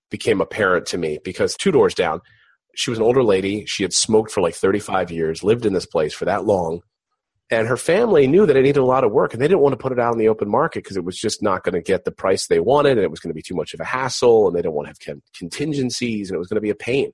became 0.09 0.42
apparent 0.42 0.88
to 0.88 0.97
me 0.97 1.19
because 1.24 1.56
two 1.56 1.71
doors 1.71 1.94
down, 1.94 2.21
she 2.75 2.89
was 2.89 2.97
an 2.97 3.06
older 3.06 3.24
lady. 3.24 3.65
She 3.65 3.83
had 3.83 3.94
smoked 3.94 4.31
for 4.31 4.42
like 4.42 4.56
35 4.56 5.12
years, 5.12 5.44
lived 5.44 5.65
in 5.65 5.74
this 5.74 5.86
place 5.86 6.13
for 6.13 6.25
that 6.25 6.45
long. 6.45 6.81
And 7.51 7.68
her 7.68 7.77
family 7.77 8.25
knew 8.25 8.47
that 8.47 8.56
it 8.56 8.63
needed 8.63 8.80
a 8.80 8.86
lot 8.86 9.03
of 9.03 9.12
work 9.12 9.33
and 9.33 9.42
they 9.42 9.47
didn't 9.47 9.59
want 9.59 9.74
to 9.74 9.77
put 9.77 9.92
it 9.92 10.00
out 10.00 10.13
in 10.13 10.18
the 10.18 10.30
open 10.30 10.50
market 10.50 10.83
because 10.83 10.97
it 10.97 11.03
was 11.03 11.15
just 11.15 11.44
not 11.44 11.63
going 11.63 11.75
to 11.75 11.81
get 11.81 12.03
the 12.03 12.12
price 12.12 12.47
they 12.47 12.59
wanted 12.59 12.94
and 12.94 13.01
it 13.01 13.12
was 13.12 13.19
going 13.19 13.30
to 13.30 13.36
be 13.36 13.42
too 13.42 13.53
much 13.53 13.74
of 13.75 13.80
a 13.80 13.86
hassle 13.86 14.47
and 14.47 14.56
they 14.56 14.62
didn't 14.62 14.74
want 14.74 14.88
to 14.88 15.12
have 15.12 15.21
contingencies 15.38 16.30
and 16.30 16.36
it 16.36 16.39
was 16.39 16.47
going 16.47 16.56
to 16.56 16.62
be 16.62 16.71
a 16.71 16.75
pain. 16.75 17.12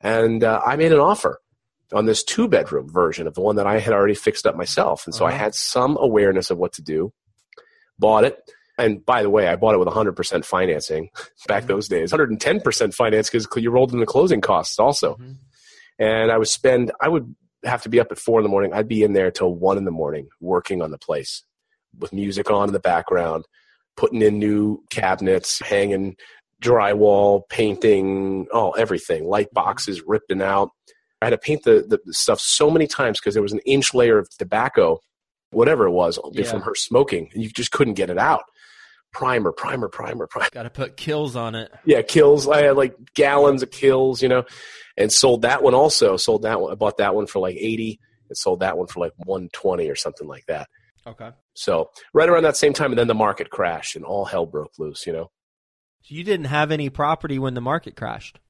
And 0.00 0.42
uh, 0.42 0.62
I 0.64 0.76
made 0.76 0.92
an 0.92 0.98
offer 0.98 1.40
on 1.92 2.06
this 2.06 2.24
two 2.24 2.48
bedroom 2.48 2.90
version 2.90 3.26
of 3.26 3.34
the 3.34 3.42
one 3.42 3.56
that 3.56 3.66
I 3.66 3.80
had 3.80 3.92
already 3.92 4.14
fixed 4.14 4.46
up 4.46 4.56
myself. 4.56 5.06
And 5.06 5.14
so 5.14 5.26
uh-huh. 5.26 5.34
I 5.34 5.38
had 5.38 5.54
some 5.54 5.98
awareness 6.00 6.50
of 6.50 6.56
what 6.56 6.72
to 6.74 6.82
do, 6.82 7.12
bought 7.98 8.24
it. 8.24 8.38
And 8.78 9.04
by 9.04 9.22
the 9.22 9.30
way, 9.30 9.46
I 9.46 9.56
bought 9.56 9.74
it 9.74 9.78
with 9.78 9.88
100% 9.88 10.44
financing 10.44 11.10
back 11.48 11.64
mm-hmm. 11.64 11.68
those 11.68 11.88
days, 11.88 12.12
110% 12.12 12.94
finance 12.94 13.30
because 13.30 13.46
you 13.56 13.70
rolled 13.70 13.92
in 13.92 14.00
the 14.00 14.06
closing 14.06 14.40
costs 14.40 14.78
also. 14.78 15.14
Mm-hmm. 15.14 15.32
And 15.98 16.32
I 16.32 16.38
would 16.38 16.48
spend, 16.48 16.92
I 17.00 17.08
would 17.08 17.34
have 17.64 17.82
to 17.82 17.88
be 17.88 18.00
up 18.00 18.10
at 18.10 18.18
four 18.18 18.40
in 18.40 18.42
the 18.42 18.48
morning. 18.48 18.72
I'd 18.72 18.88
be 18.88 19.02
in 19.02 19.12
there 19.12 19.30
till 19.30 19.54
one 19.54 19.78
in 19.78 19.84
the 19.84 19.90
morning 19.90 20.28
working 20.40 20.82
on 20.82 20.90
the 20.90 20.98
place 20.98 21.42
with 21.98 22.12
music 22.12 22.50
on 22.50 22.68
in 22.68 22.72
the 22.72 22.80
background, 22.80 23.44
putting 23.96 24.22
in 24.22 24.38
new 24.38 24.82
cabinets, 24.90 25.60
hanging 25.60 26.16
drywall, 26.62 27.42
painting, 27.48 28.46
oh, 28.52 28.70
everything, 28.72 29.26
light 29.26 29.52
boxes 29.52 30.02
ripping 30.06 30.42
out. 30.42 30.70
I 31.20 31.26
had 31.26 31.30
to 31.30 31.38
paint 31.38 31.62
the, 31.64 31.84
the 31.86 32.12
stuff 32.12 32.40
so 32.40 32.70
many 32.70 32.86
times 32.86 33.20
because 33.20 33.34
there 33.34 33.42
was 33.42 33.52
an 33.52 33.60
inch 33.60 33.94
layer 33.94 34.18
of 34.18 34.28
tobacco, 34.38 35.00
whatever 35.50 35.86
it 35.86 35.92
was, 35.92 36.18
yeah. 36.32 36.44
from 36.44 36.62
her 36.62 36.74
smoking, 36.74 37.30
and 37.32 37.42
you 37.42 37.50
just 37.50 37.70
couldn't 37.70 37.94
get 37.94 38.10
it 38.10 38.18
out. 38.18 38.42
Primer, 39.14 39.52
primer, 39.52 39.88
primer, 39.88 40.26
primer. 40.26 40.48
Got 40.52 40.64
to 40.64 40.70
put 40.70 40.96
Kilz 40.96 41.36
on 41.36 41.54
it. 41.54 41.72
Yeah, 41.84 42.02
Kilz. 42.02 42.52
I 42.52 42.62
had 42.62 42.76
like 42.76 42.96
gallons 43.14 43.62
of 43.62 43.70
Kilz, 43.70 44.20
you 44.20 44.28
know, 44.28 44.42
and 44.96 45.12
sold 45.12 45.42
that 45.42 45.62
one 45.62 45.72
also. 45.72 46.16
Sold 46.16 46.42
that 46.42 46.60
one. 46.60 46.72
I 46.72 46.74
bought 46.74 46.96
that 46.96 47.14
one 47.14 47.28
for 47.28 47.38
like 47.38 47.54
eighty, 47.54 48.00
and 48.28 48.36
sold 48.36 48.60
that 48.60 48.76
one 48.76 48.88
for 48.88 48.98
like 48.98 49.12
one 49.24 49.50
twenty 49.52 49.88
or 49.88 49.94
something 49.94 50.26
like 50.26 50.46
that. 50.46 50.68
Okay. 51.06 51.30
So 51.54 51.90
right 52.12 52.28
around 52.28 52.42
that 52.42 52.56
same 52.56 52.72
time, 52.72 52.90
and 52.90 52.98
then 52.98 53.06
the 53.06 53.14
market 53.14 53.50
crashed, 53.50 53.94
and 53.94 54.04
all 54.04 54.24
hell 54.24 54.46
broke 54.46 54.72
loose. 54.80 55.06
You 55.06 55.12
know. 55.12 55.30
So 56.02 56.16
you 56.16 56.24
didn't 56.24 56.46
have 56.46 56.72
any 56.72 56.90
property 56.90 57.38
when 57.38 57.54
the 57.54 57.60
market 57.60 57.94
crashed. 57.94 58.40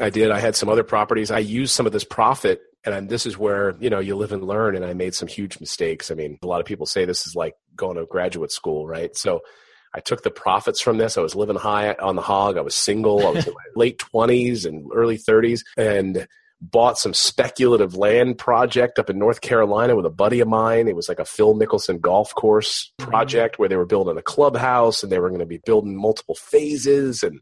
I 0.00 0.10
did. 0.10 0.32
I 0.32 0.40
had 0.40 0.56
some 0.56 0.68
other 0.68 0.84
properties. 0.84 1.30
I 1.30 1.38
used 1.38 1.72
some 1.72 1.86
of 1.86 1.92
this 1.92 2.04
profit, 2.04 2.62
and 2.84 3.08
this 3.08 3.26
is 3.26 3.38
where 3.38 3.76
you 3.78 3.90
know 3.90 4.00
you 4.00 4.16
live 4.16 4.32
and 4.32 4.44
learn. 4.44 4.74
And 4.74 4.84
I 4.84 4.92
made 4.94 5.14
some 5.14 5.28
huge 5.28 5.60
mistakes. 5.60 6.10
I 6.10 6.14
mean, 6.14 6.36
a 6.42 6.48
lot 6.48 6.58
of 6.58 6.66
people 6.66 6.86
say 6.86 7.04
this 7.04 7.28
is 7.28 7.36
like 7.36 7.54
going 7.76 7.96
to 7.96 8.06
graduate 8.06 8.50
school, 8.50 8.84
right? 8.84 9.16
So 9.16 9.40
I 9.94 10.00
took 10.00 10.22
the 10.22 10.30
profits 10.30 10.80
from 10.80 10.98
this. 10.98 11.16
I 11.16 11.22
was 11.22 11.34
living 11.34 11.56
high 11.56 11.92
on 11.94 12.16
the 12.16 12.22
hog. 12.22 12.58
I 12.58 12.62
was 12.62 12.74
single. 12.74 13.26
I 13.26 13.30
was 13.30 13.46
in 13.46 13.54
my 13.54 13.60
late 13.76 13.98
twenties 13.98 14.64
and 14.64 14.90
early 14.94 15.16
thirties, 15.16 15.64
and 15.76 16.26
bought 16.60 16.98
some 16.98 17.14
speculative 17.14 17.94
land 17.94 18.36
project 18.36 18.98
up 18.98 19.08
in 19.08 19.18
North 19.18 19.40
Carolina 19.40 19.94
with 19.94 20.06
a 20.06 20.10
buddy 20.10 20.40
of 20.40 20.48
mine. 20.48 20.88
It 20.88 20.96
was 20.96 21.08
like 21.08 21.20
a 21.20 21.24
Phil 21.24 21.54
Mickelson 21.54 22.00
golf 22.00 22.34
course 22.34 22.92
mm-hmm. 22.98 23.10
project 23.10 23.54
mm-hmm. 23.54 23.62
where 23.62 23.68
they 23.68 23.76
were 23.76 23.86
building 23.86 24.18
a 24.18 24.22
clubhouse 24.22 25.02
and 25.02 25.12
they 25.12 25.18
were 25.18 25.28
going 25.28 25.40
to 25.40 25.46
be 25.46 25.58
building 25.58 25.96
multiple 25.96 26.34
phases 26.34 27.22
and 27.22 27.40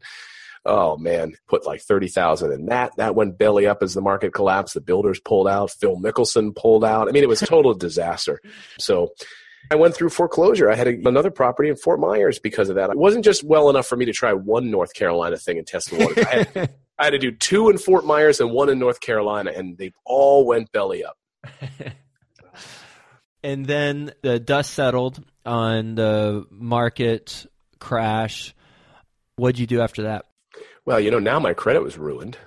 oh 0.65 0.97
man, 0.97 1.33
put 1.47 1.65
like 1.65 1.81
30,000 1.81 2.51
in 2.51 2.65
that. 2.67 2.91
That 2.97 3.15
went 3.15 3.37
belly 3.37 3.65
up 3.65 3.81
as 3.81 3.93
the 3.93 4.01
market 4.01 4.33
collapsed. 4.33 4.73
The 4.73 4.81
builders 4.81 5.19
pulled 5.19 5.47
out. 5.47 5.71
Phil 5.71 5.95
Mickelson 5.95 6.53
pulled 6.53 6.83
out. 6.83 7.07
I 7.07 7.11
mean, 7.11 7.23
it 7.23 7.29
was 7.29 7.39
total 7.39 7.73
disaster. 7.73 8.41
So 8.77 9.13
I 9.69 9.75
went 9.75 9.95
through 9.95 10.09
foreclosure. 10.09 10.69
I 10.69 10.75
had 10.75 10.87
a, 10.87 11.07
another 11.07 11.31
property 11.31 11.69
in 11.69 11.75
Fort 11.75 11.99
Myers 11.99 12.39
because 12.39 12.69
of 12.69 12.75
that. 12.75 12.89
It 12.89 12.97
wasn't 12.97 13.25
just 13.25 13.43
well 13.43 13.69
enough 13.69 13.87
for 13.87 13.95
me 13.95 14.05
to 14.05 14.13
try 14.13 14.33
one 14.33 14.71
North 14.71 14.93
Carolina 14.93 15.37
thing 15.37 15.57
and 15.57 15.67
test 15.67 15.89
the 15.89 15.97
water. 15.97 16.21
I 16.27 16.35
had, 16.35 16.73
I 16.99 17.03
had 17.05 17.09
to 17.11 17.19
do 17.19 17.31
two 17.31 17.69
in 17.69 17.77
Fort 17.77 18.05
Myers 18.05 18.39
and 18.39 18.51
one 18.51 18.69
in 18.69 18.79
North 18.79 18.99
Carolina, 18.99 19.51
and 19.55 19.77
they 19.77 19.93
all 20.05 20.45
went 20.45 20.71
belly 20.71 21.03
up. 21.03 21.17
and 23.43 23.65
then 23.65 24.11
the 24.21 24.39
dust 24.39 24.73
settled 24.73 25.23
on 25.45 25.95
the 25.95 26.45
market 26.49 27.45
crash. 27.79 28.55
What'd 29.35 29.59
you 29.59 29.67
do 29.67 29.81
after 29.81 30.03
that? 30.03 30.25
Well, 30.85 30.99
you 30.99 31.11
know, 31.11 31.19
now 31.19 31.39
my 31.39 31.53
credit 31.53 31.83
was 31.83 31.97
ruined. 31.97 32.37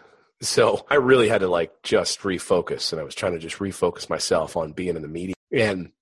So 0.42 0.86
I 0.90 0.94
really 0.94 1.28
had 1.28 1.42
to 1.42 1.48
like 1.48 1.82
just 1.82 2.20
refocus. 2.20 2.92
And 2.92 3.00
I 3.00 3.04
was 3.04 3.14
trying 3.14 3.34
to 3.34 3.38
just 3.38 3.58
refocus 3.58 4.08
myself 4.08 4.56
on 4.56 4.72
being 4.72 4.96
in 4.96 5.02
the 5.02 5.08
media 5.08 5.34
and 5.52 5.92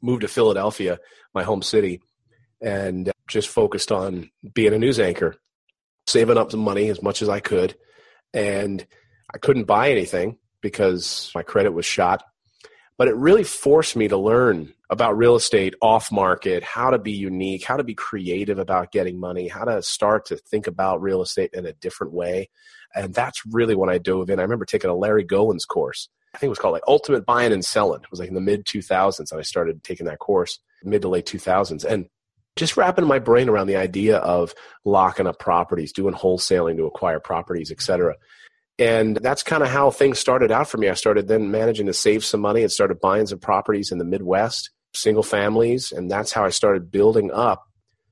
moved 0.00 0.22
to 0.22 0.28
Philadelphia, 0.28 0.98
my 1.34 1.42
home 1.42 1.62
city, 1.62 2.00
and 2.60 3.12
just 3.28 3.48
focused 3.48 3.92
on 3.92 4.30
being 4.54 4.72
a 4.72 4.78
news 4.78 4.98
anchor, 4.98 5.36
saving 6.06 6.38
up 6.38 6.50
some 6.50 6.60
money 6.60 6.88
as 6.88 7.02
much 7.02 7.22
as 7.22 7.28
I 7.28 7.40
could. 7.40 7.76
And 8.32 8.84
I 9.32 9.38
couldn't 9.38 9.64
buy 9.64 9.90
anything 9.90 10.38
because 10.60 11.30
my 11.34 11.42
credit 11.42 11.72
was 11.72 11.86
shot. 11.86 12.24
But 12.96 13.08
it 13.08 13.14
really 13.14 13.44
forced 13.44 13.94
me 13.94 14.08
to 14.08 14.16
learn 14.16 14.72
about 14.90 15.16
real 15.16 15.36
estate 15.36 15.74
off 15.80 16.10
market, 16.10 16.64
how 16.64 16.90
to 16.90 16.98
be 16.98 17.12
unique, 17.12 17.64
how 17.64 17.76
to 17.76 17.84
be 17.84 17.94
creative 17.94 18.58
about 18.58 18.90
getting 18.90 19.20
money, 19.20 19.46
how 19.46 19.64
to 19.64 19.82
start 19.82 20.26
to 20.26 20.36
think 20.36 20.66
about 20.66 21.02
real 21.02 21.22
estate 21.22 21.50
in 21.52 21.64
a 21.64 21.74
different 21.74 22.12
way. 22.12 22.48
And 22.94 23.14
that's 23.14 23.44
really 23.46 23.76
when 23.76 23.90
I 23.90 23.98
dove 23.98 24.30
in. 24.30 24.40
I 24.40 24.42
remember 24.42 24.64
taking 24.64 24.90
a 24.90 24.96
Larry 24.96 25.24
Goins 25.24 25.66
course. 25.68 26.08
I 26.34 26.38
think 26.38 26.48
it 26.48 26.50
was 26.50 26.58
called 26.58 26.72
like 26.72 26.82
Ultimate 26.86 27.24
Buying 27.26 27.52
and 27.52 27.64
Selling. 27.64 28.02
It 28.02 28.10
was 28.10 28.20
like 28.20 28.28
in 28.28 28.34
the 28.34 28.40
mid 28.40 28.64
2000s. 28.64 29.30
And 29.30 29.38
I 29.38 29.42
started 29.42 29.82
taking 29.82 30.06
that 30.06 30.18
course 30.18 30.58
mid 30.82 31.02
to 31.02 31.08
late 31.08 31.26
2000s. 31.26 31.84
And 31.84 32.06
just 32.56 32.76
wrapping 32.76 33.06
my 33.06 33.18
brain 33.18 33.48
around 33.48 33.68
the 33.68 33.76
idea 33.76 34.18
of 34.18 34.52
locking 34.84 35.26
up 35.26 35.38
properties, 35.38 35.92
doing 35.92 36.14
wholesaling 36.14 36.76
to 36.76 36.86
acquire 36.86 37.20
properties, 37.20 37.70
et 37.70 37.80
cetera. 37.80 38.16
And 38.78 39.16
that's 39.16 39.42
kind 39.42 39.62
of 39.62 39.68
how 39.68 39.90
things 39.90 40.18
started 40.18 40.52
out 40.52 40.68
for 40.68 40.76
me. 40.76 40.88
I 40.88 40.94
started 40.94 41.28
then 41.28 41.50
managing 41.50 41.86
to 41.86 41.92
save 41.92 42.24
some 42.24 42.40
money 42.40 42.62
and 42.62 42.70
started 42.70 43.00
buying 43.00 43.26
some 43.26 43.38
properties 43.38 43.90
in 43.90 43.98
the 43.98 44.04
Midwest, 44.04 44.70
single 44.94 45.22
families. 45.22 45.92
And 45.92 46.10
that's 46.10 46.32
how 46.32 46.44
I 46.44 46.50
started 46.50 46.90
building 46.90 47.32
up 47.32 47.64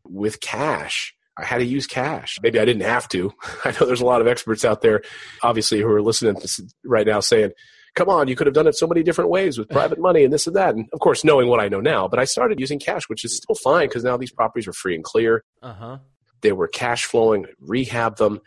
with 0.05 0.41
cash. 0.41 1.15
I 1.39 1.45
had 1.45 1.59
to 1.59 1.65
use 1.65 1.87
cash. 1.87 2.39
Maybe 2.43 2.59
I 2.59 2.65
didn't 2.65 2.83
have 2.83 3.09
to. 3.11 3.33
I 3.65 3.73
know 3.73 3.87
there's 3.87 4.01
a 4.01 4.07
lot 4.07 4.21
of 4.21 4.27
experts 4.27 4.65
out 4.65 4.81
there, 4.81 5.03
obviously, 5.43 5.81
who 5.81 5.89
are 5.89 6.03
listening 6.03 6.37
right 6.85 7.07
now 7.07 7.21
saying, 7.21 7.53
come 7.97 8.09
on, 8.09 8.29
you 8.29 8.37
could 8.37 8.47
have 8.47 8.55
done 8.55 8.69
it 8.69 8.77
so 8.77 8.87
many 8.87 9.03
different 9.03 9.31
ways 9.31 9.59
with 9.59 9.69
private 9.71 9.99
money 9.99 10.23
and 10.23 10.33
this 10.33 10.47
and 10.47 10.55
that. 10.55 10.75
And 10.75 10.87
of 10.93 11.01
course, 11.01 11.25
knowing 11.25 11.49
what 11.49 11.61
I 11.61 11.69
know 11.69 11.81
now, 11.81 12.07
but 12.07 12.21
I 12.21 12.25
started 12.25 12.61
using 12.61 12.79
cash, 12.79 13.09
which 13.09 13.25
is 13.25 13.37
still 13.37 13.57
fine 13.57 13.89
because 13.89 14.05
now 14.05 14.17
these 14.17 14.31
properties 14.31 14.69
are 14.69 14.73
free 14.73 14.95
and 14.95 15.03
clear. 15.03 15.43
Uh-huh. 15.63 15.99
They 16.43 16.53
were 16.53 16.69
cash 16.69 17.07
flowing, 17.07 17.47
rehab 17.59 18.19
them. 18.19 18.41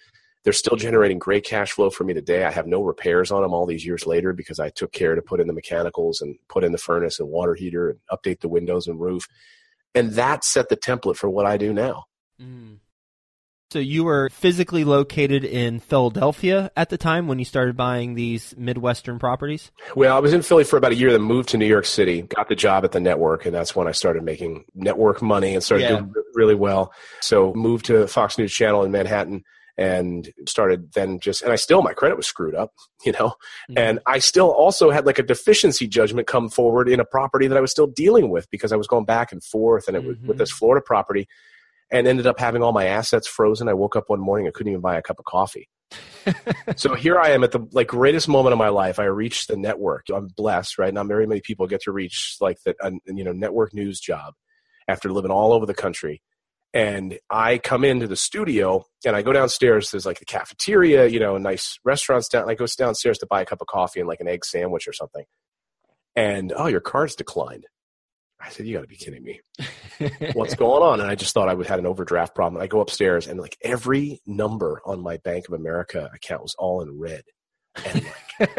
They're 0.44 0.54
still 0.54 0.78
generating 0.78 1.20
great 1.20 1.44
cash 1.44 1.72
flow 1.72 1.90
for 1.90 2.06
me 2.06 2.14
today. 2.14 2.46
I 2.46 2.52
have 2.52 2.68
no 2.68 2.82
repairs 2.82 3.30
on 3.30 3.42
them 3.42 3.54
all 3.54 3.66
these 3.66 3.86
years 3.86 4.06
later 4.06 4.32
because 4.32 4.60
I 4.60 4.70
took 4.70 4.94
care 4.94 5.16
to 5.16 5.22
put 5.22 5.42
in 5.42 5.48
the 5.48 5.54
mechanicals 5.54 6.22
and 6.22 6.38
put 6.48 6.64
in 6.64 6.72
the 6.72 6.78
furnace 6.78 7.20
and 7.20 7.28
water 7.28 7.56
heater 7.56 7.90
and 7.90 8.00
update 8.12 8.40
the 8.40 8.48
windows 8.48 8.88
and 8.88 9.02
roof. 9.02 9.28
And 9.94 10.12
that 10.12 10.46
set 10.46 10.70
the 10.70 10.78
template 10.78 11.18
for 11.18 11.30
what 11.30 11.46
I 11.46 11.58
do 11.58 11.74
now. 11.74 12.06
Mm. 12.40 12.78
So 13.72 13.78
you 13.78 14.04
were 14.04 14.30
physically 14.32 14.84
located 14.84 15.44
in 15.44 15.80
Philadelphia 15.80 16.72
at 16.76 16.90
the 16.90 16.98
time 16.98 17.28
when 17.28 17.38
you 17.38 17.46
started 17.46 17.78
buying 17.78 18.16
these 18.16 18.56
Midwestern 18.58 19.20
properties? 19.20 19.72
Well, 19.96 20.18
I 20.18 20.20
was 20.20 20.34
in 20.34 20.42
Philly 20.42 20.64
for 20.64 20.78
about 20.78 20.92
a 20.92 20.96
year, 20.96 21.12
then 21.12 21.22
moved 21.22 21.50
to 21.50 21.58
New 21.58 21.68
York 21.68 21.86
City, 21.86 22.24
got 22.24 22.50
the 22.50 22.56
job 22.56 22.84
at 22.84 22.94
the 22.94 23.00
network, 23.00 23.46
and 23.46 23.54
that's 23.54 23.76
when 23.76 23.88
I 23.88 23.92
started 23.92 24.24
making 24.24 24.66
network 24.74 25.22
money 25.22 25.54
and 25.54 25.64
started 25.64 25.84
yeah. 25.84 26.00
doing 26.00 26.14
really 26.34 26.56
well. 26.56 26.92
So 27.22 27.54
moved 27.54 27.86
to 27.86 28.08
Fox 28.08 28.40
News 28.40 28.52
Channel 28.52 28.86
in 28.86 28.92
Manhattan 28.92 29.44
and 29.78 30.28
started 30.48 30.92
then 30.94 31.20
just 31.20 31.44
and 31.44 31.54
I 31.54 31.56
still 31.56 31.84
my 31.84 31.94
credit 31.94 32.18
was 32.18 32.26
screwed 32.26 32.56
up, 32.56 32.74
you 33.06 33.12
know. 33.12 33.36
Mm-hmm. 33.70 33.78
And 33.78 34.00
I 34.08 34.18
still 34.18 34.50
also 34.50 34.90
had 34.90 35.06
like 35.06 35.20
a 35.20 35.24
deficiency 35.24 35.88
judgment 35.88 36.26
come 36.26 36.50
forward 36.50 36.90
in 36.90 37.00
a 37.00 37.06
property 37.06 37.46
that 37.46 37.58
I 37.58 37.62
was 37.62 37.70
still 37.70 37.86
dealing 37.86 38.32
with 38.32 38.50
because 38.50 38.72
I 38.72 38.78
was 38.78 38.88
going 38.88 39.06
back 39.06 39.32
and 39.32 39.44
forth 39.44 39.88
and 39.88 39.96
it 39.96 40.04
was 40.04 40.18
mm-hmm. 40.18 40.30
with 40.30 40.40
this 40.40 40.50
Florida 40.50 40.84
property 40.84 41.28
and 41.92 42.08
ended 42.08 42.28
up 42.28 42.40
having 42.40 42.64
all 42.64 42.72
my 42.72 42.86
assets 42.86 43.28
frozen. 43.28 43.68
I 43.68 43.74
woke 43.74 43.96
up 43.96 44.06
one 44.08 44.20
morning 44.20 44.48
I 44.48 44.52
couldn't 44.52 44.72
even 44.72 44.82
buy 44.82 44.98
a 44.98 45.02
cup 45.02 45.20
of 45.20 45.26
coffee. 45.26 45.70
so 46.76 46.94
here 46.94 47.18
I 47.18 47.30
am 47.30 47.44
at 47.44 47.52
the 47.52 47.68
like 47.72 47.88
greatest 47.88 48.28
moment 48.28 48.54
of 48.54 48.60
my 48.60 48.70
life. 48.70 49.00
I 49.00 49.06
reached 49.06 49.48
the 49.48 49.58
network. 49.58 50.06
I'm 50.14 50.28
blessed, 50.28 50.78
right? 50.78 50.94
Not 50.94 51.08
very 51.08 51.26
many 51.26 51.42
people 51.42 51.66
get 51.68 51.82
to 51.82 51.92
reach 51.92 52.38
like 52.40 52.58
the 52.64 52.76
you 53.06 53.24
know 53.24 53.32
network 53.32 53.74
news 53.74 54.00
job 54.00 54.34
after 54.88 55.12
living 55.12 55.32
all 55.32 55.54
over 55.54 55.66
the 55.66 55.74
country 55.74 56.22
and 56.74 57.18
I 57.30 57.58
come 57.58 57.84
into 57.84 58.08
the 58.08 58.16
studio 58.16 58.86
and 59.06 59.16
I 59.16 59.22
go 59.22 59.34
downstairs. 59.34 59.90
There's 59.90 60.06
like 60.06 60.20
the 60.20 60.26
cafeteria, 60.26 61.08
you 61.08 61.20
know, 61.20 61.38
nice 61.38 61.80
restaurants 61.84 62.28
down. 62.28 62.50
I 62.50 62.54
go 62.54 62.68
downstairs 62.78 63.18
to 63.20 63.28
buy 63.28 63.42
a 63.42 63.46
cup 63.46 63.62
of 63.62 63.68
coffee 63.68 64.00
and 64.00 64.08
like 64.08 64.20
an 64.20 64.28
egg 64.28 64.46
sandwich 64.46 64.88
or 64.88 64.94
something. 64.94 65.26
And 66.16 66.54
oh, 66.56 66.68
your 66.68 66.80
card's 66.80 67.16
declined. 67.16 67.66
I 68.42 68.50
said, 68.50 68.66
you 68.66 68.76
got 68.76 68.82
to 68.82 68.88
be 68.88 68.96
kidding 68.96 69.24
me. 69.24 69.42
What's 70.34 70.56
going 70.56 70.82
on? 70.82 71.02
And 71.02 71.10
I 71.10 71.16
just 71.16 71.34
thought 71.34 71.50
I 71.50 71.54
would 71.54 71.68
had 71.68 71.80
an 71.80 71.86
overdraft 71.86 72.36
problem. 72.36 72.62
I 72.62 72.68
go 72.68 72.80
upstairs 72.80 73.28
and 73.28 73.40
like 73.40 73.58
every 73.62 74.22
number 74.26 74.82
on 74.86 75.02
my 75.02 75.18
Bank 75.18 75.48
of 75.48 75.54
America 75.54 76.10
account 76.14 76.44
was 76.44 76.56
all 76.58 76.82
in 76.82 77.00
red. 77.00 77.24
And 77.86 78.04
like, 78.04 78.50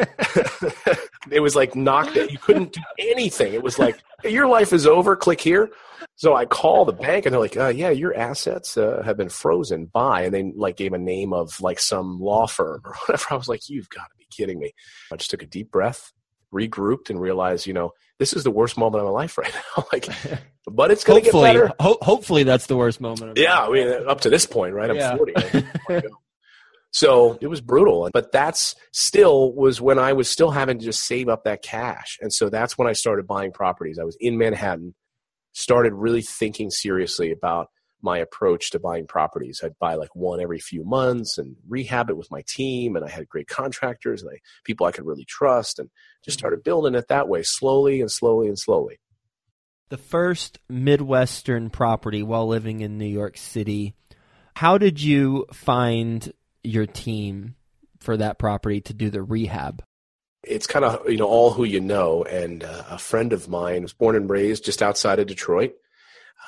it 1.31 1.41
was 1.41 1.57
like 1.57 1.75
knocked. 1.75 2.15
You 2.17 2.39
couldn't 2.39 2.73
do 2.73 2.81
anything. 2.99 3.55
It 3.55 3.63
was 3.63 3.79
like 3.79 3.99
hey, 4.23 4.31
your 4.31 4.47
life 4.47 4.73
is 4.73 4.87
over. 4.87 5.17
Click 5.17 5.41
here. 5.41 5.71
So 6.17 6.35
I 6.35 6.47
call 6.47 6.85
the 6.85 6.93
bank 6.93 7.27
and 7.27 7.33
they're 7.33 7.41
like, 7.41 7.57
uh, 7.57 7.69
"Yeah, 7.69 7.91
your 7.91 8.17
assets 8.17 8.77
uh, 8.77 9.03
have 9.05 9.17
been 9.17 9.29
frozen 9.29 9.87
by," 9.87 10.23
and 10.23 10.35
they 10.35 10.53
like 10.55 10.77
gave 10.77 10.93
a 10.93 10.99
name 10.99 11.33
of 11.33 11.61
like 11.61 11.79
some 11.79 12.21
law 12.21 12.47
firm 12.47 12.83
or 12.85 12.95
whatever. 13.07 13.27
I 13.31 13.37
was 13.37 13.49
like, 13.49 13.69
"You've 13.69 13.89
got 13.89 14.05
to 14.05 14.17
be 14.19 14.27
kidding 14.31 14.59
me!" 14.59 14.73
I 15.13 15.17
just 15.17 15.31
took 15.31 15.43
a 15.43 15.47
deep 15.47 15.71
breath, 15.71 16.13
regrouped, 16.53 17.11
and 17.11 17.21
realized, 17.21 17.67
you 17.67 17.73
know, 17.73 17.93
this 18.19 18.33
is 18.33 18.45
the 18.45 18.51
worst 18.51 18.77
moment 18.77 19.03
of 19.03 19.09
my 19.09 19.13
life 19.13 19.39
right 19.39 19.53
now. 19.53 19.85
like, 19.93 20.09
but 20.67 20.91
it's 20.91 21.05
going 21.05 21.25
to 21.25 21.31
get 21.31 21.41
better. 21.41 21.73
Ho- 21.81 21.99
hopefully, 22.01 22.43
that's 22.43 22.67
the 22.67 22.77
worst 22.77 23.01
moment. 23.01 23.39
yeah, 23.39 23.59
I 23.59 23.71
mean, 23.71 23.89
up 24.09 24.21
to 24.23 24.31
this 24.31 24.47
point, 24.47 24.75
right? 24.75 24.91
I'm 24.91 24.97
yeah. 24.97 25.17
40. 25.17 26.03
So 26.93 27.39
it 27.41 27.47
was 27.47 27.61
brutal. 27.61 28.11
But 28.13 28.33
that's 28.33 28.75
still 28.93 29.53
was 29.55 29.81
when 29.81 29.99
I 29.99 30.13
was 30.13 30.29
still 30.29 30.51
having 30.51 30.79
to 30.81 30.85
just 30.85 31.05
save 31.05 31.29
up 31.29 31.45
that 31.45 31.63
cash. 31.63 32.19
And 32.21 32.33
so 32.33 32.49
that's 32.49 32.77
when 32.77 32.89
I 32.89 32.95
started 32.95 33.27
buying 33.27 33.53
properties. 33.53 33.99
I 33.99 34.05
was 34.05 34.17
in 34.21 34.39
Manhattan, 34.39 34.95
started 35.53 35.93
really 35.93 36.23
thinking 36.23 36.71
seriously 36.71 37.31
about 37.31 37.69
my 38.03 38.19
approach 38.19 38.71
to 38.71 38.79
buying 38.79 39.07
properties. 39.07 39.61
I'd 39.63 39.79
buy 39.79 39.95
like 39.95 40.15
one 40.15 40.41
every 40.41 40.59
few 40.59 40.85
months 40.85 41.39
and 41.39 41.57
rehab 41.69 42.11
it 42.11 42.17
with 42.17 42.31
my 42.31 42.43
team. 42.47 42.97
And 42.97 43.05
I 43.05 43.09
had 43.09 43.29
great 43.29 43.49
contractors 43.49 44.23
and 44.23 44.31
I, 44.33 44.39
people 44.65 44.87
I 44.87 44.93
could 44.93 45.07
really 45.07 45.25
trust 45.25 45.79
and 45.79 45.91
just 46.25 46.39
started 46.39 46.65
building 46.65 46.95
it 46.95 47.09
that 47.09 47.29
way, 47.29 47.43
slowly 47.43 48.01
and 48.01 48.11
slowly 48.11 48.49
and 48.49 48.59
slowly. 48.59 48.99
The 49.89 49.99
first 49.99 50.59
Midwestern 50.69 51.69
property 51.69 52.23
while 52.23 52.47
living 52.47 52.81
in 52.81 52.97
New 52.97 53.07
York 53.07 53.37
City, 53.37 53.95
how 54.55 54.79
did 54.79 55.03
you 55.03 55.47
find 55.53 56.33
your 56.63 56.87
team 56.87 57.57
for 57.99 58.17
that 58.17 58.39
property 58.39 58.81
to 58.83 58.95
do 58.95 59.11
the 59.11 59.23
rehab? 59.23 59.83
It's 60.43 60.67
kind 60.67 60.85
of 60.85 61.09
you 61.11 61.19
know 61.19 61.27
all 61.27 61.51
who 61.51 61.65
you 61.65 61.81
know, 61.81 62.23
and 62.23 62.65
uh, 62.65 62.85
a 62.91 62.99
friend 62.99 63.33
of 63.33 63.49
mine 63.49 63.83
was 63.83 63.93
born 63.93 64.17
and 64.17 64.31
raised 64.31 64.65
just 64.65 64.83
outside 64.83 65.19
of 65.19 65.27
Detroit, 65.27 65.75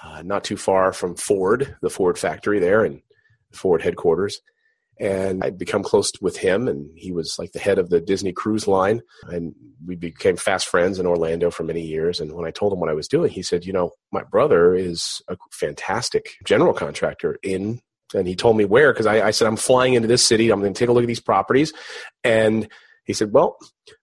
uh, 0.02 0.22
not 0.22 0.44
too 0.44 0.56
far 0.56 0.92
from 0.92 1.14
Ford, 1.14 1.76
the 1.82 1.90
Ford 1.90 2.18
factory 2.18 2.58
there, 2.58 2.84
and 2.84 3.02
Ford 3.52 3.82
headquarters. 3.82 4.40
And 5.00 5.42
I'd 5.42 5.58
become 5.58 5.82
close 5.82 6.12
with 6.20 6.36
him, 6.36 6.68
and 6.68 6.90
he 6.94 7.12
was 7.12 7.36
like 7.38 7.52
the 7.52 7.58
head 7.58 7.78
of 7.78 7.88
the 7.88 8.00
Disney 8.00 8.32
Cruise 8.32 8.68
Line, 8.68 9.00
and 9.24 9.54
we 9.84 9.96
became 9.96 10.36
fast 10.36 10.68
friends 10.68 10.98
in 10.98 11.06
Orlando 11.06 11.50
for 11.50 11.64
many 11.64 11.80
years. 11.80 12.20
And 12.20 12.32
when 12.32 12.46
I 12.46 12.50
told 12.50 12.72
him 12.72 12.78
what 12.78 12.90
I 12.90 12.94
was 12.94 13.08
doing, 13.08 13.30
he 13.30 13.42
said, 13.42 13.64
"You 13.64 13.72
know, 13.72 13.92
my 14.12 14.22
brother 14.22 14.74
is 14.74 15.22
a 15.28 15.36
fantastic 15.50 16.36
general 16.44 16.74
contractor 16.74 17.38
in 17.42 17.80
and 18.14 18.28
he 18.28 18.36
told 18.36 18.56
me 18.56 18.64
where 18.64 18.92
because 18.92 19.06
I, 19.06 19.26
I, 19.28 19.30
said 19.30 19.48
I'm 19.48 19.56
flying 19.56 19.94
into 19.94 20.08
this 20.08 20.24
city. 20.24 20.50
I'm 20.50 20.60
going 20.60 20.74
to 20.74 20.78
take 20.78 20.88
a 20.88 20.92
look 20.92 21.04
at 21.04 21.08
these 21.08 21.20
properties, 21.20 21.72
and 22.24 22.68
he 23.04 23.12
said, 23.12 23.32
"Well, 23.32 23.56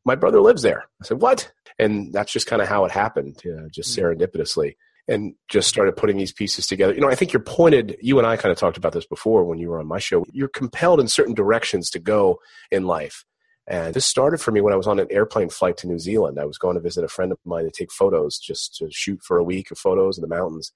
my 0.05 0.15
brother 0.15 0.41
lives 0.41 0.61
there." 0.61 0.85
I 1.01 1.05
said, 1.05 1.21
"What?" 1.21 1.51
And 1.77 2.11
that's 2.11 2.31
just 2.31 2.47
kind 2.47 2.61
of 2.61 2.67
how 2.67 2.85
it 2.85 2.91
happened, 2.91 3.39
you 3.43 3.55
know, 3.55 3.69
just 3.69 3.97
mm-hmm. 3.97 4.21
serendipitously, 4.21 4.75
and 5.09 5.33
just 5.49 5.67
started 5.67 5.97
putting 5.97 6.17
these 6.17 6.31
pieces 6.31 6.67
together. 6.67 6.93
You 6.93 7.01
know, 7.01 7.09
I 7.09 7.15
think 7.15 7.33
you're 7.33 7.41
pointed. 7.41 7.97
You 8.01 8.17
and 8.17 8.27
I 8.27 8.37
kind 8.37 8.51
of 8.51 8.57
talked 8.57 8.77
about 8.77 8.93
this 8.93 9.05
before 9.05 9.43
when 9.43 9.57
you 9.57 9.69
were 9.69 9.79
on 9.79 9.87
my 9.87 9.99
show. 9.99 10.25
You're 10.31 10.47
compelled 10.47 10.99
in 10.99 11.07
certain 11.07 11.33
directions 11.33 11.89
to 11.91 11.99
go 11.99 12.39
in 12.71 12.85
life. 12.85 13.25
And 13.67 13.93
this 13.93 14.05
started 14.05 14.39
for 14.39 14.51
me 14.51 14.61
when 14.61 14.73
I 14.73 14.77
was 14.77 14.87
on 14.87 14.99
an 14.99 15.07
airplane 15.11 15.49
flight 15.49 15.77
to 15.77 15.87
New 15.87 15.99
Zealand. 15.99 16.39
I 16.39 16.45
was 16.45 16.57
going 16.57 16.75
to 16.75 16.81
visit 16.81 17.03
a 17.03 17.07
friend 17.07 17.31
of 17.31 17.37
mine 17.45 17.65
to 17.65 17.71
take 17.71 17.91
photos, 17.91 18.39
just 18.39 18.75
to 18.77 18.89
shoot 18.91 19.21
for 19.23 19.37
a 19.37 19.43
week 19.43 19.69
of 19.71 19.77
photos 19.77 20.17
in 20.17 20.21
the 20.21 20.27
mountains 20.27 20.71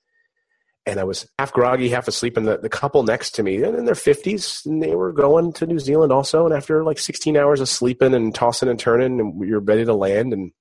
and 0.86 1.00
I 1.00 1.04
was 1.04 1.28
half 1.40 1.54
groggy, 1.54 1.90
half 1.90 2.08
asleep. 2.08 2.38
And 2.38 2.48
the, 2.48 2.58
the 2.58 2.70
couple 2.70 3.04
next 3.04 3.32
to 3.36 3.44
me, 3.44 3.64
and 3.64 3.76
in 3.76 3.86
their 3.86 3.96
50s, 3.96 4.66
and 4.66 4.84
they 4.84 4.96
were 4.96 5.14
going 5.14 5.54
to 5.54 5.66
New 5.66 5.80
Zealand 5.80 6.12
also. 6.12 6.46
And 6.46 6.54
after 6.54 6.84
like 6.84 7.00
16 7.00 7.38
hours 7.38 7.62
of 7.62 7.70
sleeping 7.70 8.14
and 8.14 8.34
tossing 8.36 8.70
and 8.70 8.80
turning, 8.80 9.20
and 9.20 9.36
we 9.36 9.52
were 9.52 9.60
ready 9.60 9.86
to 9.86 9.94
land. 9.94 10.34
And 10.34 10.52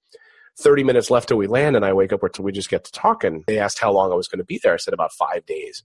30 0.58 0.84
minutes 0.84 1.10
left 1.10 1.28
till 1.28 1.38
we 1.38 1.46
land, 1.46 1.76
and 1.76 1.84
I 1.84 1.92
wake 1.92 2.12
up 2.12 2.22
where 2.22 2.28
till 2.28 2.44
we 2.44 2.52
just 2.52 2.70
get 2.70 2.84
to 2.84 2.92
talking. 2.92 3.44
They 3.46 3.58
asked 3.58 3.78
how 3.78 3.92
long 3.92 4.12
I 4.12 4.14
was 4.14 4.28
going 4.28 4.38
to 4.38 4.44
be 4.44 4.60
there. 4.62 4.74
I 4.74 4.78
said 4.78 4.94
about 4.94 5.12
five 5.12 5.46
days. 5.46 5.82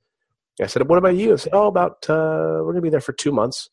I 0.62 0.68
said, 0.68 0.88
"What 0.88 0.98
about 0.98 1.16
you?" 1.16 1.34
I 1.34 1.36
said, 1.38 1.54
"Oh, 1.54 1.68
about 1.68 2.10
uh, 2.10 2.60
we're 2.60 2.74
going 2.74 2.76
to 2.76 2.82
be 2.82 2.90
there 2.90 3.00
for 3.00 3.14
two 3.14 3.32
months." 3.32 3.70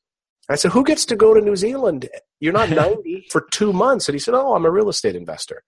I 0.49 0.57
said, 0.57 0.73
"Who 0.73 0.85
gets 0.85 1.07
to 1.07 1.17
go 1.17 1.35
to 1.35 1.41
New 1.41 1.57
Zealand? 1.57 2.09
You're 2.41 2.53
not 2.53 2.71
90 2.71 3.27
for 3.31 3.47
two 3.51 3.73
months." 3.73 4.09
And 4.09 4.15
he 4.15 4.19
said, 4.19 4.35
"Oh, 4.35 4.55
I'm 4.55 4.67
a 4.67 4.71
real 4.71 4.89
estate 4.89 5.17
investor." 5.17 5.65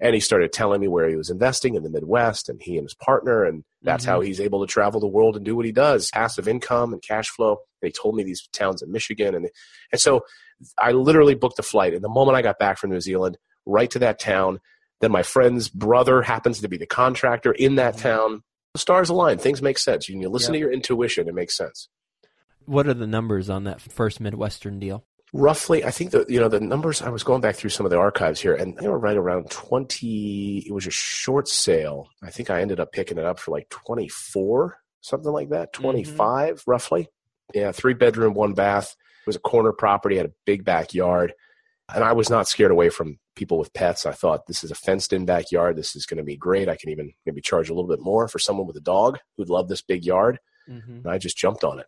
And 0.00 0.14
he 0.14 0.20
started 0.20 0.52
telling 0.52 0.80
me 0.80 0.86
where 0.86 1.08
he 1.08 1.16
was 1.16 1.30
investing 1.30 1.74
in 1.74 1.82
the 1.82 1.90
Midwest 1.90 2.48
and 2.48 2.62
he 2.62 2.76
and 2.76 2.84
his 2.84 2.94
partner. 2.94 3.44
And 3.44 3.64
that's 3.82 4.04
mm-hmm. 4.04 4.12
how 4.12 4.20
he's 4.20 4.40
able 4.40 4.64
to 4.64 4.72
travel 4.72 5.00
the 5.00 5.08
world 5.08 5.34
and 5.34 5.44
do 5.44 5.56
what 5.56 5.66
he 5.66 5.72
does 5.72 6.10
passive 6.12 6.46
income 6.46 6.92
and 6.92 7.02
cash 7.02 7.28
flow. 7.28 7.58
And 7.82 7.88
he 7.88 7.92
told 7.92 8.14
me 8.14 8.22
these 8.22 8.46
towns 8.52 8.80
in 8.80 8.92
Michigan. 8.92 9.34
And, 9.34 9.48
and 9.90 10.00
so 10.00 10.20
I 10.78 10.92
literally 10.92 11.34
booked 11.34 11.58
a 11.58 11.64
flight. 11.64 11.94
And 11.94 12.04
the 12.04 12.08
moment 12.08 12.36
I 12.36 12.42
got 12.42 12.60
back 12.60 12.78
from 12.78 12.90
New 12.90 13.00
Zealand, 13.00 13.38
right 13.68 13.90
to 13.90 14.00
that 14.00 14.18
town, 14.18 14.60
then 15.00 15.12
my 15.12 15.22
friend's 15.22 15.68
brother 15.68 16.22
happens 16.22 16.60
to 16.60 16.68
be 16.68 16.76
the 16.76 16.86
contractor 16.86 17.52
in 17.52 17.76
that 17.76 17.94
mm-hmm. 17.94 18.08
town. 18.08 18.42
The 18.74 18.80
stars 18.80 19.08
align. 19.08 19.38
Things 19.38 19.62
make 19.62 19.78
sense. 19.78 20.08
You, 20.08 20.20
you 20.20 20.28
listen 20.28 20.54
yep. 20.54 20.58
to 20.58 20.64
your 20.64 20.72
intuition, 20.72 21.28
it 21.28 21.34
makes 21.34 21.56
sense. 21.56 21.88
What 22.66 22.86
are 22.86 22.94
the 22.94 23.06
numbers 23.06 23.48
on 23.48 23.64
that 23.64 23.80
first 23.80 24.20
Midwestern 24.20 24.78
deal? 24.78 25.04
roughly 25.32 25.84
i 25.84 25.90
think 25.90 26.10
the 26.10 26.24
you 26.28 26.40
know 26.40 26.48
the 26.48 26.60
numbers 26.60 27.02
i 27.02 27.10
was 27.10 27.22
going 27.22 27.40
back 27.40 27.54
through 27.54 27.70
some 27.70 27.84
of 27.84 27.90
the 27.90 27.98
archives 27.98 28.40
here 28.40 28.54
and 28.54 28.76
they 28.78 28.88
were 28.88 28.98
right 28.98 29.16
around 29.16 29.50
20 29.50 30.64
it 30.66 30.72
was 30.72 30.86
a 30.86 30.90
short 30.90 31.48
sale 31.48 32.08
i 32.22 32.30
think 32.30 32.48
i 32.48 32.62
ended 32.62 32.80
up 32.80 32.92
picking 32.92 33.18
it 33.18 33.24
up 33.24 33.38
for 33.38 33.50
like 33.50 33.68
24 33.68 34.78
something 35.02 35.30
like 35.30 35.50
that 35.50 35.72
mm-hmm. 35.72 35.82
25 35.82 36.54
mm-hmm. 36.54 36.70
roughly 36.70 37.08
yeah 37.52 37.72
three 37.72 37.92
bedroom 37.92 38.32
one 38.32 38.54
bath 38.54 38.96
it 39.22 39.26
was 39.26 39.36
a 39.36 39.40
corner 39.40 39.72
property 39.72 40.16
had 40.16 40.26
a 40.26 40.32
big 40.46 40.64
backyard 40.64 41.34
and 41.94 42.02
i 42.02 42.12
was 42.12 42.30
not 42.30 42.48
scared 42.48 42.70
away 42.70 42.88
from 42.88 43.18
people 43.38 43.58
with 43.58 43.72
pets 43.72 44.04
i 44.04 44.12
thought 44.12 44.46
this 44.46 44.62
is 44.62 44.70
a 44.70 44.74
fenced 44.74 45.12
in 45.12 45.24
backyard 45.24 45.76
this 45.76 45.96
is 45.96 46.04
going 46.04 46.18
to 46.18 46.24
be 46.24 46.36
great 46.36 46.68
i 46.68 46.76
can 46.76 46.90
even 46.90 47.12
maybe 47.24 47.40
charge 47.40 47.70
a 47.70 47.74
little 47.74 47.88
bit 47.88 48.00
more 48.00 48.28
for 48.28 48.38
someone 48.38 48.66
with 48.66 48.76
a 48.76 48.80
dog 48.80 49.18
who'd 49.36 49.48
love 49.48 49.68
this 49.68 49.82
big 49.82 50.04
yard 50.04 50.38
mm-hmm. 50.68 50.96
and 50.96 51.06
i 51.06 51.16
just 51.16 51.38
jumped 51.38 51.64
on 51.64 51.78
it 51.78 51.86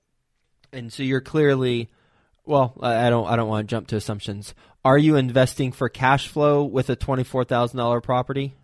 and 0.72 0.92
so 0.92 1.02
you're 1.02 1.20
clearly 1.20 1.90
well, 2.50 2.74
I 2.80 3.10
don't 3.10 3.26
I 3.26 3.36
don't 3.36 3.48
want 3.48 3.68
to 3.68 3.70
jump 3.70 3.88
to 3.88 3.96
assumptions. 3.96 4.54
Are 4.84 4.98
you 4.98 5.16
investing 5.16 5.72
for 5.72 5.88
cash 5.88 6.28
flow 6.28 6.64
with 6.64 6.90
a 6.90 6.96
twenty 6.96 7.22
four 7.22 7.44
thousand 7.44 7.78
dollar 7.78 8.00
property? 8.00 8.54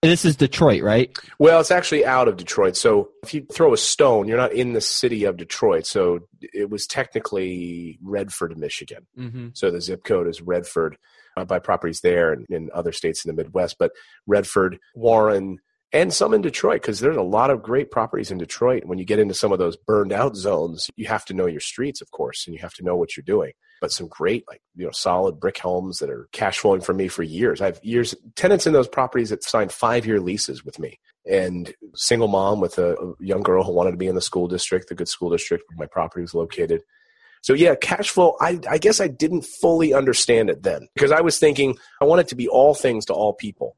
This 0.00 0.24
is 0.24 0.34
Detroit, 0.34 0.82
right? 0.82 1.16
Well, 1.38 1.60
it's 1.60 1.70
actually 1.70 2.04
out 2.04 2.26
of 2.26 2.36
Detroit. 2.36 2.76
So 2.76 3.10
if 3.22 3.34
you 3.34 3.46
throw 3.52 3.72
a 3.72 3.76
stone, 3.76 4.26
you're 4.26 4.36
not 4.36 4.52
in 4.52 4.72
the 4.72 4.80
city 4.80 5.24
of 5.24 5.36
Detroit. 5.36 5.86
So 5.86 6.20
it 6.40 6.68
was 6.68 6.88
technically 6.88 8.00
Redford, 8.02 8.58
Michigan. 8.58 9.06
Mm-hmm. 9.16 9.48
So 9.54 9.70
the 9.70 9.80
zip 9.80 10.02
code 10.02 10.26
is 10.26 10.42
Redford. 10.42 10.98
Uh, 11.36 11.42
I 11.42 11.44
buy 11.44 11.58
properties 11.58 12.00
there 12.00 12.32
and 12.32 12.46
in 12.48 12.70
other 12.72 12.92
states 12.92 13.24
in 13.24 13.34
the 13.34 13.42
Midwest, 13.42 13.76
but 13.78 13.92
Redford, 14.26 14.78
Warren, 14.94 15.58
and 15.92 16.12
some 16.12 16.32
in 16.32 16.40
Detroit 16.40 16.80
because 16.80 17.00
there's 17.00 17.16
a 17.16 17.22
lot 17.22 17.50
of 17.50 17.62
great 17.62 17.90
properties 17.90 18.30
in 18.30 18.38
Detroit. 18.38 18.84
When 18.84 18.98
you 18.98 19.04
get 19.04 19.18
into 19.18 19.34
some 19.34 19.52
of 19.52 19.58
those 19.58 19.76
burned 19.76 20.12
out 20.12 20.36
zones, 20.36 20.88
you 20.96 21.06
have 21.06 21.24
to 21.26 21.34
know 21.34 21.46
your 21.46 21.60
streets, 21.60 22.00
of 22.00 22.10
course, 22.10 22.46
and 22.46 22.54
you 22.54 22.62
have 22.62 22.74
to 22.74 22.82
know 22.82 22.96
what 22.96 23.16
you're 23.16 23.24
doing. 23.24 23.52
But 23.80 23.92
some 23.92 24.08
great, 24.08 24.44
like 24.48 24.62
you 24.74 24.86
know, 24.86 24.92
solid 24.92 25.38
brick 25.38 25.58
homes 25.58 25.98
that 25.98 26.08
are 26.08 26.28
cash 26.32 26.58
flowing 26.58 26.80
for 26.80 26.94
me 26.94 27.08
for 27.08 27.22
years. 27.22 27.60
I 27.60 27.66
have 27.66 27.80
years 27.82 28.14
tenants 28.36 28.66
in 28.66 28.72
those 28.72 28.88
properties 28.88 29.30
that 29.30 29.44
signed 29.44 29.72
five 29.72 30.06
year 30.06 30.20
leases 30.20 30.64
with 30.64 30.78
me, 30.78 30.98
and 31.28 31.74
single 31.94 32.28
mom 32.28 32.60
with 32.60 32.78
a 32.78 33.14
young 33.20 33.42
girl 33.42 33.64
who 33.64 33.72
wanted 33.72 33.90
to 33.90 33.96
be 33.96 34.06
in 34.06 34.14
the 34.14 34.20
school 34.20 34.48
district, 34.48 34.88
the 34.88 34.94
good 34.94 35.08
school 35.08 35.30
district 35.30 35.64
where 35.68 35.84
my 35.84 35.90
property 35.90 36.22
was 36.22 36.32
located. 36.32 36.82
So 37.42 37.54
yeah, 37.54 37.74
cash 37.74 38.10
flow. 38.10 38.36
I, 38.40 38.58
I 38.68 38.78
guess 38.78 39.00
I 39.00 39.08
didn't 39.08 39.42
fully 39.42 39.92
understand 39.92 40.48
it 40.48 40.62
then 40.62 40.88
because 40.94 41.10
I 41.10 41.20
was 41.20 41.38
thinking 41.38 41.76
I 42.00 42.04
want 42.04 42.20
it 42.20 42.28
to 42.28 42.36
be 42.36 42.48
all 42.48 42.74
things 42.74 43.04
to 43.06 43.12
all 43.12 43.34
people. 43.34 43.76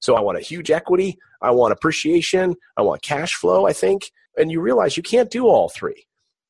So 0.00 0.16
I 0.16 0.20
want 0.20 0.38
a 0.38 0.40
huge 0.40 0.70
equity, 0.70 1.18
I 1.42 1.50
want 1.50 1.72
appreciation, 1.72 2.54
I 2.76 2.82
want 2.82 3.02
cash 3.02 3.34
flow, 3.34 3.66
I 3.66 3.74
think. 3.74 4.10
And 4.38 4.50
you 4.50 4.60
realize 4.60 4.96
you 4.96 5.02
can't 5.02 5.30
do 5.30 5.46
all 5.46 5.68
three. 5.68 6.06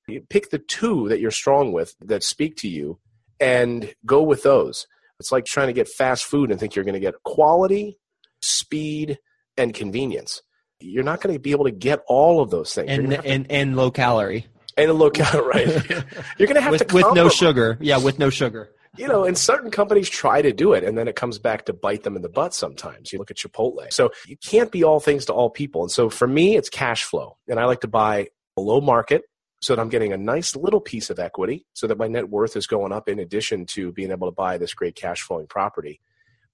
You 0.06 0.20
pick 0.20 0.50
the 0.50 0.58
two 0.58 1.08
that 1.08 1.18
you're 1.20 1.30
strong 1.30 1.72
with 1.72 1.94
that 2.00 2.22
speak 2.22 2.56
to 2.58 2.68
you 2.68 2.98
and 3.40 3.92
go 4.06 4.22
with 4.22 4.42
those. 4.42 4.86
It's 5.18 5.32
like 5.32 5.44
trying 5.44 5.66
to 5.68 5.72
get 5.72 5.88
fast 5.88 6.24
food 6.24 6.50
and 6.50 6.60
think 6.60 6.74
you're 6.74 6.84
going 6.84 6.94
to 6.94 7.00
get 7.00 7.22
quality, 7.24 7.98
speed, 8.40 9.18
and 9.56 9.74
convenience. 9.74 10.42
You're 10.78 11.04
not 11.04 11.20
going 11.20 11.34
to 11.34 11.40
be 11.40 11.50
able 11.50 11.66
to 11.66 11.70
get 11.70 12.00
all 12.06 12.40
of 12.40 12.50
those 12.50 12.74
things. 12.74 12.90
And, 12.90 13.12
and, 13.12 13.44
to, 13.48 13.52
and 13.52 13.76
low 13.76 13.90
calorie. 13.90 14.46
And 14.80 14.98
low 14.98 15.10
calorie, 15.10 15.66
right? 15.66 15.66
you're 16.38 16.48
going 16.48 16.54
to 16.54 16.60
have 16.60 16.72
with, 16.72 16.88
to 16.88 16.94
with 16.94 17.14
no 17.14 17.28
sugar. 17.28 17.78
Yeah, 17.80 17.98
with 17.98 18.18
no 18.18 18.30
sugar 18.30 18.70
you 18.96 19.06
know, 19.06 19.24
and 19.24 19.38
certain 19.38 19.70
companies 19.70 20.08
try 20.08 20.42
to 20.42 20.52
do 20.52 20.72
it, 20.72 20.82
and 20.82 20.98
then 20.98 21.06
it 21.06 21.16
comes 21.16 21.38
back 21.38 21.66
to 21.66 21.72
bite 21.72 22.02
them 22.02 22.16
in 22.16 22.22
the 22.22 22.28
butt 22.28 22.52
sometimes. 22.52 23.12
You 23.12 23.18
look 23.18 23.30
at 23.30 23.36
Chipotle. 23.36 23.90
So 23.92 24.10
you 24.26 24.36
can't 24.36 24.72
be 24.72 24.82
all 24.82 25.00
things 25.00 25.26
to 25.26 25.32
all 25.32 25.48
people. 25.48 25.82
And 25.82 25.90
so 25.90 26.10
for 26.10 26.26
me, 26.26 26.56
it's 26.56 26.68
cash 26.68 27.04
flow. 27.04 27.36
And 27.48 27.60
I 27.60 27.66
like 27.66 27.80
to 27.80 27.88
buy 27.88 28.28
below 28.54 28.80
market 28.80 29.22
so 29.62 29.74
that 29.74 29.80
I'm 29.80 29.90
getting 29.90 30.12
a 30.12 30.16
nice 30.16 30.56
little 30.56 30.80
piece 30.80 31.10
of 31.10 31.18
equity 31.18 31.66
so 31.74 31.86
that 31.86 31.98
my 31.98 32.08
net 32.08 32.30
worth 32.30 32.56
is 32.56 32.66
going 32.66 32.92
up 32.92 33.08
in 33.08 33.18
addition 33.18 33.66
to 33.66 33.92
being 33.92 34.10
able 34.10 34.26
to 34.26 34.34
buy 34.34 34.58
this 34.58 34.74
great 34.74 34.96
cash 34.96 35.22
flowing 35.22 35.46
property. 35.46 36.00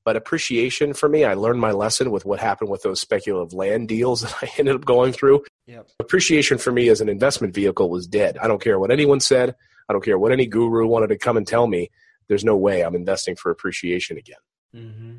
But 0.04 0.16
appreciation 0.16 0.92
for 0.92 1.08
me, 1.08 1.24
I 1.24 1.34
learned 1.34 1.60
my 1.60 1.72
lesson 1.72 2.10
with 2.10 2.24
what 2.24 2.38
happened 2.38 2.70
with 2.70 2.82
those 2.82 3.00
speculative 3.00 3.54
land 3.54 3.88
deals 3.88 4.20
that 4.22 4.36
I 4.42 4.50
ended 4.58 4.74
up 4.74 4.84
going 4.84 5.12
through. 5.12 5.44
Yep. 5.66 5.88
Appreciation 6.00 6.58
for 6.58 6.70
me 6.70 6.88
as 6.88 7.00
an 7.00 7.08
investment 7.08 7.54
vehicle 7.54 7.90
was 7.90 8.06
dead. 8.06 8.38
I 8.38 8.46
don't 8.46 8.62
care 8.62 8.78
what 8.78 8.90
anyone 8.90 9.20
said. 9.20 9.54
I 9.88 9.92
don't 9.92 10.04
care 10.04 10.18
what 10.18 10.32
any 10.32 10.46
guru 10.46 10.86
wanted 10.86 11.08
to 11.08 11.18
come 11.18 11.36
and 11.36 11.46
tell 11.46 11.66
me 11.66 11.90
there's 12.28 12.44
no 12.44 12.56
way 12.56 12.82
I'm 12.82 12.94
investing 12.94 13.36
for 13.36 13.50
appreciation 13.50 14.16
again. 14.16 14.36
Mm-hmm. 14.74 15.16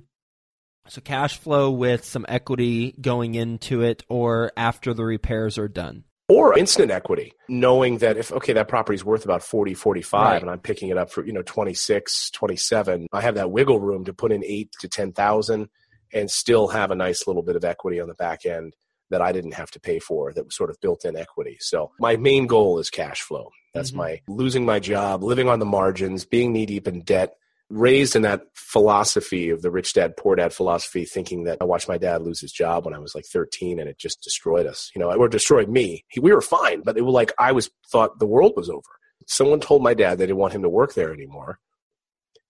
So 0.89 1.01
cash 1.01 1.37
flow 1.37 1.69
with 1.69 2.05
some 2.05 2.25
equity 2.29 2.95
going 3.01 3.35
into 3.35 3.81
it 3.81 4.03
or 4.07 4.53
after 4.55 4.93
the 4.93 5.03
repairs 5.03 5.57
are 5.57 5.67
done. 5.67 6.05
Or 6.29 6.57
instant 6.57 6.91
equity, 6.91 7.33
knowing 7.47 7.99
that 7.99 8.17
if, 8.17 8.33
okay, 8.33 8.51
that 8.53 8.67
property's 8.67 9.03
worth 9.03 9.23
about 9.23 9.43
40, 9.43 9.73
45 9.73 10.21
right. 10.21 10.41
and 10.41 10.51
I'm 10.51 10.59
picking 10.59 10.89
it 10.89 10.97
up 10.97 11.09
for, 11.09 11.25
you 11.25 11.31
know, 11.31 11.41
26, 11.41 12.31
27, 12.31 13.07
I 13.13 13.21
have 13.21 13.35
that 13.35 13.51
wiggle 13.51 13.79
room 13.79 14.03
to 14.05 14.13
put 14.13 14.33
in 14.33 14.43
eight 14.43 14.71
to 14.79 14.89
10,000 14.89 15.69
and 16.13 16.29
still 16.29 16.67
have 16.69 16.91
a 16.91 16.95
nice 16.95 17.27
little 17.27 17.43
bit 17.43 17.55
of 17.55 17.63
equity 17.63 18.01
on 18.01 18.09
the 18.09 18.13
back 18.13 18.45
end 18.45 18.73
that 19.09 19.21
I 19.21 19.31
didn't 19.31 19.53
have 19.53 19.71
to 19.71 19.79
pay 19.79 19.99
for 19.99 20.33
that 20.33 20.45
was 20.45 20.55
sort 20.55 20.69
of 20.69 20.79
built 20.81 21.05
in 21.05 21.15
equity. 21.15 21.57
So 21.59 21.91
my 21.99 22.15
main 22.15 22.47
goal 22.47 22.79
is 22.79 22.89
cash 22.89 23.21
flow. 23.21 23.51
That's 23.73 23.91
mm-hmm. 23.91 23.97
my 23.99 24.21
losing 24.27 24.65
my 24.65 24.79
job, 24.79 25.23
living 25.23 25.49
on 25.49 25.59
the 25.59 25.65
margins, 25.65 26.25
being 26.25 26.53
knee 26.53 26.65
deep 26.65 26.87
in 26.87 27.01
debt, 27.01 27.35
raised 27.69 28.15
in 28.15 28.21
that 28.21 28.43
philosophy 28.53 29.49
of 29.49 29.61
the 29.61 29.71
rich 29.71 29.93
dad, 29.93 30.17
poor 30.17 30.35
dad 30.35 30.53
philosophy, 30.53 31.05
thinking 31.05 31.43
that 31.43 31.57
I 31.61 31.65
watched 31.65 31.89
my 31.89 31.97
dad 31.97 32.21
lose 32.21 32.39
his 32.39 32.51
job 32.51 32.85
when 32.85 32.93
I 32.93 32.99
was 32.99 33.13
like 33.13 33.25
13 33.25 33.79
and 33.79 33.89
it 33.89 33.97
just 33.97 34.21
destroyed 34.21 34.65
us, 34.65 34.91
you 34.95 34.99
know, 34.99 35.11
or 35.11 35.27
destroyed 35.27 35.69
me. 35.69 36.05
We 36.19 36.33
were 36.33 36.41
fine, 36.41 36.81
but 36.81 36.97
it 36.97 37.01
was 37.01 37.13
like 37.13 37.33
I 37.37 37.51
was 37.51 37.69
thought 37.89 38.19
the 38.19 38.25
world 38.25 38.53
was 38.55 38.69
over. 38.69 38.81
Someone 39.25 39.59
told 39.59 39.83
my 39.83 39.93
dad 39.93 40.17
they 40.17 40.25
didn't 40.25 40.37
want 40.37 40.53
him 40.53 40.63
to 40.63 40.69
work 40.69 40.93
there 40.93 41.13
anymore. 41.13 41.59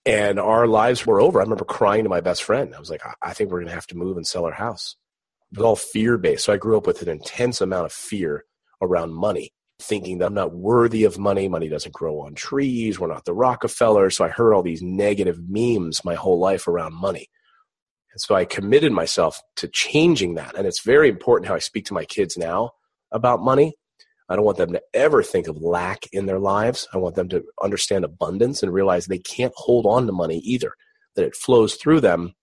And 0.05 0.39
our 0.39 0.67
lives 0.67 1.05
were 1.05 1.19
over. 1.19 1.39
I 1.39 1.43
remember 1.43 1.65
crying 1.65 2.03
to 2.03 2.09
my 2.09 2.21
best 2.21 2.43
friend. 2.43 2.73
I 2.73 2.79
was 2.79 2.89
like, 2.89 3.01
I 3.21 3.33
think 3.33 3.49
we're 3.49 3.59
going 3.59 3.67
to 3.67 3.73
have 3.73 3.87
to 3.87 3.97
move 3.97 4.15
and 4.15 4.25
sell 4.25 4.45
our 4.45 4.53
house. 4.53 4.95
It 5.51 5.57
was 5.57 5.65
all 5.65 5.75
fear 5.75 6.17
based. 6.17 6.45
So 6.45 6.53
I 6.53 6.57
grew 6.57 6.77
up 6.77 6.87
with 6.87 7.01
an 7.01 7.09
intense 7.09 7.61
amount 7.61 7.85
of 7.85 7.93
fear 7.93 8.45
around 8.81 9.13
money 9.13 9.51
thinking 9.79 10.17
that 10.17 10.25
I'm 10.27 10.33
not 10.33 10.55
worthy 10.55 11.03
of 11.03 11.19
money. 11.19 11.47
Money 11.47 11.69
doesn't 11.69 11.93
grow 11.93 12.19
on 12.21 12.33
trees. 12.33 12.99
We're 12.99 13.07
not 13.07 13.25
the 13.25 13.33
Rockefeller. 13.33 14.09
So 14.09 14.25
I 14.25 14.29
heard 14.29 14.53
all 14.53 14.63
these 14.63 14.81
negative 14.81 15.39
memes 15.47 16.03
my 16.03 16.15
whole 16.15 16.39
life 16.39 16.67
around 16.67 16.93
money. 16.93 17.27
And 18.11 18.19
so 18.19 18.35
I 18.35 18.45
committed 18.45 18.91
myself 18.91 19.39
to 19.57 19.67
changing 19.67 20.35
that. 20.35 20.55
And 20.55 20.65
it's 20.65 20.83
very 20.83 21.09
important 21.09 21.47
how 21.47 21.55
I 21.55 21.59
speak 21.59 21.85
to 21.85 21.93
my 21.93 22.05
kids 22.05 22.37
now 22.37 22.71
about 23.11 23.41
money. 23.41 23.75
I 24.29 24.35
don't 24.35 24.45
want 24.45 24.57
them 24.57 24.73
to 24.73 24.81
ever 24.93 25.23
think 25.23 25.47
of 25.47 25.61
lack 25.61 26.07
in 26.11 26.25
their 26.25 26.39
lives. 26.39 26.87
I 26.93 26.97
want 26.97 27.15
them 27.15 27.29
to 27.29 27.43
understand 27.61 28.03
abundance 28.03 28.61
and 28.61 28.73
realize 28.73 29.05
they 29.05 29.19
can't 29.19 29.53
hold 29.55 29.85
on 29.85 30.05
to 30.07 30.11
money 30.11 30.39
either, 30.39 30.73
that 31.15 31.25
it 31.25 31.35
flows 31.35 31.75
through 31.75 32.01
them 32.01 32.33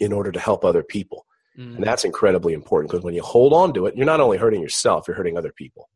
in 0.00 0.12
order 0.12 0.32
to 0.32 0.40
help 0.40 0.64
other 0.64 0.82
people. 0.82 1.26
Mm. 1.58 1.76
And 1.76 1.84
that's 1.84 2.04
incredibly 2.04 2.54
important 2.54 2.90
because 2.90 3.04
when 3.04 3.14
you 3.14 3.22
hold 3.22 3.52
on 3.52 3.74
to 3.74 3.86
it, 3.86 3.96
you're 3.96 4.06
not 4.06 4.20
only 4.20 4.38
hurting 4.38 4.62
yourself, 4.62 5.06
you're 5.06 5.16
hurting 5.16 5.36
other 5.36 5.52
people. 5.52 5.88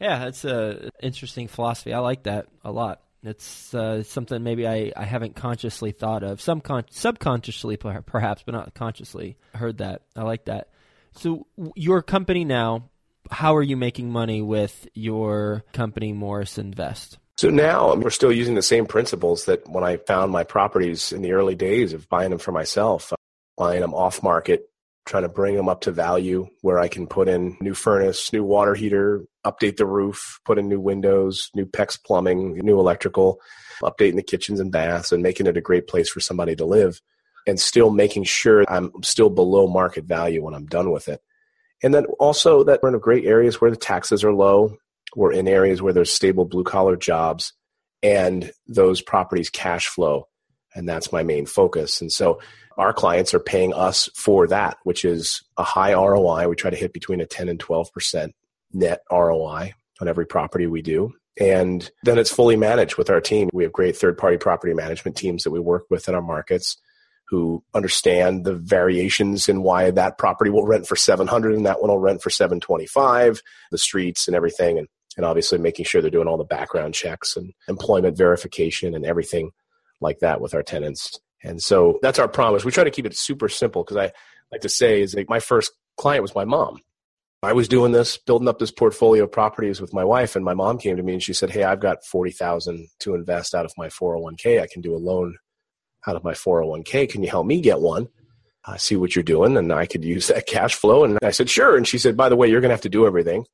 Yeah, 0.00 0.18
that's 0.18 0.44
a 0.44 0.90
interesting 1.00 1.48
philosophy. 1.48 1.94
I 1.94 2.00
like 2.00 2.24
that 2.24 2.48
a 2.64 2.72
lot. 2.72 3.02
It's 3.22 3.72
uh, 3.72 4.02
something 4.02 4.42
maybe 4.42 4.66
I, 4.66 4.92
I 4.96 5.04
haven't 5.04 5.36
consciously 5.36 5.92
thought 5.92 6.24
of. 6.24 6.40
Some 6.40 6.60
con- 6.60 6.86
subconsciously, 6.90 7.76
perhaps, 7.76 8.42
but 8.44 8.52
not 8.52 8.74
consciously. 8.74 9.36
heard 9.54 9.78
that. 9.78 10.02
I 10.16 10.22
like 10.22 10.46
that. 10.46 10.70
So, 11.12 11.46
your 11.76 12.02
company 12.02 12.44
now, 12.44 12.90
how 13.30 13.54
are 13.54 13.62
you 13.62 13.76
making 13.76 14.10
money 14.10 14.42
with 14.42 14.88
your 14.94 15.62
company, 15.72 16.12
Morris 16.12 16.58
Invest? 16.58 17.18
So 17.36 17.50
now 17.50 17.94
we're 17.94 18.10
still 18.10 18.32
using 18.32 18.54
the 18.54 18.62
same 18.62 18.86
principles 18.86 19.46
that 19.46 19.68
when 19.68 19.84
I 19.84 19.96
found 19.96 20.32
my 20.32 20.44
properties 20.44 21.12
in 21.12 21.22
the 21.22 21.32
early 21.32 21.54
days 21.54 21.92
of 21.92 22.08
buying 22.08 22.30
them 22.30 22.38
for 22.38 22.52
myself, 22.52 23.12
buying 23.62 23.80
them 23.80 23.94
off 23.94 24.24
market, 24.24 24.68
trying 25.06 25.22
to 25.22 25.28
bring 25.28 25.54
them 25.54 25.68
up 25.68 25.82
to 25.82 25.92
value 25.92 26.48
where 26.62 26.80
I 26.80 26.88
can 26.88 27.06
put 27.06 27.28
in 27.28 27.56
new 27.60 27.74
furnace, 27.74 28.32
new 28.32 28.42
water 28.42 28.74
heater, 28.74 29.24
update 29.46 29.76
the 29.76 29.86
roof, 29.86 30.40
put 30.44 30.58
in 30.58 30.68
new 30.68 30.80
windows, 30.80 31.48
new 31.54 31.64
PEX 31.64 31.96
plumbing, 32.04 32.58
new 32.58 32.80
electrical, 32.80 33.38
updating 33.80 34.16
the 34.16 34.22
kitchens 34.24 34.58
and 34.58 34.72
baths 34.72 35.12
and 35.12 35.22
making 35.22 35.46
it 35.46 35.56
a 35.56 35.60
great 35.60 35.86
place 35.86 36.10
for 36.10 36.18
somebody 36.18 36.56
to 36.56 36.64
live 36.64 37.00
and 37.46 37.60
still 37.60 37.90
making 37.90 38.24
sure 38.24 38.64
I'm 38.66 38.90
still 39.04 39.30
below 39.30 39.68
market 39.68 40.06
value 40.06 40.42
when 40.42 40.54
I'm 40.54 40.66
done 40.66 40.90
with 40.90 41.06
it. 41.08 41.20
And 41.84 41.94
then 41.94 42.06
also 42.18 42.64
that 42.64 42.80
we're 42.82 42.92
in 42.92 42.98
great 42.98 43.26
areas 43.26 43.60
where 43.60 43.70
the 43.70 43.76
taxes 43.76 44.24
are 44.24 44.34
low. 44.34 44.76
We're 45.14 45.34
in 45.34 45.46
areas 45.46 45.80
where 45.80 45.92
there's 45.92 46.10
stable 46.10 46.46
blue 46.46 46.64
collar 46.64 46.96
jobs 46.96 47.52
and 48.02 48.50
those 48.66 49.02
properties 49.02 49.50
cash 49.50 49.86
flow 49.86 50.26
and 50.74 50.88
that's 50.88 51.12
my 51.12 51.22
main 51.22 51.46
focus. 51.46 52.00
And 52.00 52.10
so 52.10 52.40
our 52.76 52.92
clients 52.92 53.34
are 53.34 53.40
paying 53.40 53.72
us 53.74 54.08
for 54.14 54.46
that, 54.48 54.78
which 54.84 55.04
is 55.04 55.42
a 55.56 55.62
high 55.62 55.94
ROI. 55.94 56.48
We 56.48 56.56
try 56.56 56.70
to 56.70 56.76
hit 56.76 56.92
between 56.92 57.20
a 57.20 57.26
10 57.26 57.48
and 57.48 57.58
12% 57.58 58.32
net 58.72 59.02
ROI 59.10 59.74
on 60.00 60.08
every 60.08 60.26
property 60.26 60.66
we 60.66 60.82
do. 60.82 61.12
And 61.40 61.90
then 62.02 62.18
it's 62.18 62.32
fully 62.32 62.56
managed 62.56 62.96
with 62.96 63.08
our 63.08 63.20
team. 63.20 63.48
We 63.52 63.62
have 63.62 63.72
great 63.72 63.96
third 63.96 64.18
party 64.18 64.36
property 64.36 64.74
management 64.74 65.16
teams 65.16 65.44
that 65.44 65.50
we 65.50 65.60
work 65.60 65.84
with 65.88 66.08
in 66.08 66.14
our 66.14 66.22
markets 66.22 66.76
who 67.28 67.64
understand 67.72 68.44
the 68.44 68.54
variations 68.54 69.48
in 69.48 69.62
why 69.62 69.90
that 69.90 70.18
property 70.18 70.50
will 70.50 70.66
rent 70.66 70.86
for 70.86 70.96
700 70.96 71.54
and 71.54 71.64
that 71.64 71.80
one 71.80 71.90
will 71.90 71.98
rent 71.98 72.20
for 72.20 72.28
725, 72.28 73.40
the 73.70 73.78
streets 73.78 74.28
and 74.28 74.36
everything. 74.36 74.78
And, 74.78 74.88
and 75.16 75.24
obviously 75.24 75.58
making 75.58 75.86
sure 75.86 76.02
they're 76.02 76.10
doing 76.10 76.28
all 76.28 76.36
the 76.36 76.44
background 76.44 76.92
checks 76.92 77.36
and 77.36 77.52
employment 77.68 78.18
verification 78.18 78.94
and 78.94 79.06
everything 79.06 79.50
like 80.00 80.18
that 80.18 80.42
with 80.42 80.52
our 80.54 80.62
tenants. 80.62 81.18
And 81.44 81.60
so 81.60 81.98
that's 82.02 82.18
our 82.18 82.28
promise. 82.28 82.64
We 82.64 82.72
try 82.72 82.84
to 82.84 82.90
keep 82.90 83.06
it 83.06 83.16
super 83.16 83.48
simple 83.48 83.82
because 83.82 83.96
I 83.96 84.12
like 84.50 84.60
to 84.62 84.68
say 84.68 85.02
is 85.02 85.14
like 85.14 85.28
my 85.28 85.40
first 85.40 85.72
client 85.96 86.22
was 86.22 86.34
my 86.34 86.44
mom. 86.44 86.80
I 87.44 87.54
was 87.54 87.66
doing 87.66 87.90
this, 87.90 88.16
building 88.18 88.46
up 88.46 88.60
this 88.60 88.70
portfolio 88.70 89.24
of 89.24 89.32
properties 89.32 89.80
with 89.80 89.92
my 89.92 90.04
wife, 90.04 90.36
and 90.36 90.44
my 90.44 90.54
mom 90.54 90.78
came 90.78 90.96
to 90.96 91.02
me 91.02 91.14
and 91.14 91.22
she 91.22 91.32
said, 91.32 91.50
"Hey, 91.50 91.64
I've 91.64 91.80
got 91.80 92.04
forty 92.04 92.30
thousand 92.30 92.86
to 93.00 93.16
invest 93.16 93.52
out 93.52 93.64
of 93.64 93.72
my 93.76 93.88
four 93.88 94.12
hundred 94.12 94.22
one 94.22 94.36
k. 94.36 94.60
I 94.60 94.68
can 94.72 94.80
do 94.80 94.94
a 94.94 94.98
loan 94.98 95.36
out 96.06 96.14
of 96.14 96.22
my 96.22 96.34
four 96.34 96.60
hundred 96.60 96.70
one 96.70 96.84
k. 96.84 97.08
Can 97.08 97.24
you 97.24 97.28
help 97.28 97.46
me 97.46 97.60
get 97.60 97.80
one? 97.80 98.06
Uh, 98.64 98.76
see 98.76 98.94
what 98.94 99.16
you're 99.16 99.24
doing, 99.24 99.56
and 99.56 99.72
I 99.72 99.86
could 99.86 100.04
use 100.04 100.28
that 100.28 100.46
cash 100.46 100.76
flow." 100.76 101.02
And 101.02 101.18
I 101.20 101.32
said, 101.32 101.50
"Sure." 101.50 101.76
And 101.76 101.86
she 101.86 101.98
said, 101.98 102.16
"By 102.16 102.28
the 102.28 102.36
way, 102.36 102.48
you're 102.48 102.60
going 102.60 102.68
to 102.68 102.74
have 102.74 102.82
to 102.82 102.88
do 102.88 103.08
everything 103.08 103.44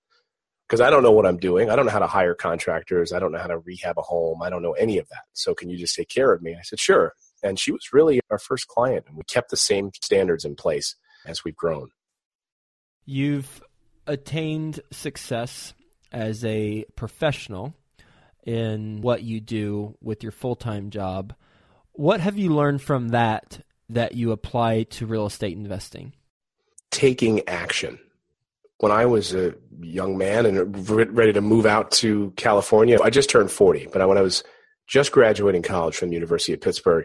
because 0.68 0.82
I 0.82 0.90
don't 0.90 1.02
know 1.02 1.12
what 1.12 1.24
I'm 1.24 1.38
doing. 1.38 1.70
I 1.70 1.76
don't 1.76 1.86
know 1.86 1.92
how 1.92 1.98
to 1.98 2.06
hire 2.06 2.34
contractors. 2.34 3.14
I 3.14 3.20
don't 3.20 3.32
know 3.32 3.38
how 3.38 3.46
to 3.46 3.58
rehab 3.58 3.96
a 3.98 4.02
home. 4.02 4.42
I 4.42 4.50
don't 4.50 4.62
know 4.62 4.72
any 4.72 4.98
of 4.98 5.08
that. 5.08 5.22
So 5.32 5.54
can 5.54 5.70
you 5.70 5.78
just 5.78 5.94
take 5.94 6.10
care 6.10 6.30
of 6.34 6.42
me?" 6.42 6.54
I 6.54 6.62
said, 6.62 6.78
"Sure." 6.78 7.14
And 7.42 7.58
she 7.58 7.72
was 7.72 7.92
really 7.92 8.20
our 8.30 8.38
first 8.38 8.66
client, 8.68 9.04
and 9.06 9.16
we 9.16 9.22
kept 9.24 9.50
the 9.50 9.56
same 9.56 9.90
standards 10.02 10.44
in 10.44 10.56
place 10.56 10.96
as 11.26 11.44
we've 11.44 11.56
grown. 11.56 11.90
You've 13.04 13.62
attained 14.06 14.80
success 14.90 15.74
as 16.10 16.44
a 16.44 16.84
professional 16.96 17.74
in 18.44 19.00
what 19.02 19.22
you 19.22 19.40
do 19.40 19.96
with 20.00 20.22
your 20.22 20.32
full 20.32 20.56
time 20.56 20.90
job. 20.90 21.34
What 21.92 22.20
have 22.20 22.38
you 22.38 22.54
learned 22.54 22.82
from 22.82 23.08
that 23.08 23.60
that 23.90 24.14
you 24.14 24.32
apply 24.32 24.84
to 24.84 25.06
real 25.06 25.26
estate 25.26 25.56
investing? 25.56 26.14
Taking 26.90 27.46
action. 27.48 27.98
When 28.78 28.92
I 28.92 29.06
was 29.06 29.34
a 29.34 29.54
young 29.80 30.16
man 30.16 30.46
and 30.46 30.88
ready 30.88 31.32
to 31.32 31.40
move 31.40 31.66
out 31.66 31.90
to 31.92 32.32
California, 32.36 32.98
I 33.02 33.10
just 33.10 33.28
turned 33.28 33.50
40, 33.50 33.88
but 33.92 34.06
when 34.08 34.16
I 34.16 34.22
was 34.22 34.44
just 34.86 35.10
graduating 35.12 35.62
college 35.62 35.96
from 35.96 36.08
the 36.08 36.14
University 36.14 36.52
of 36.52 36.60
Pittsburgh, 36.60 37.04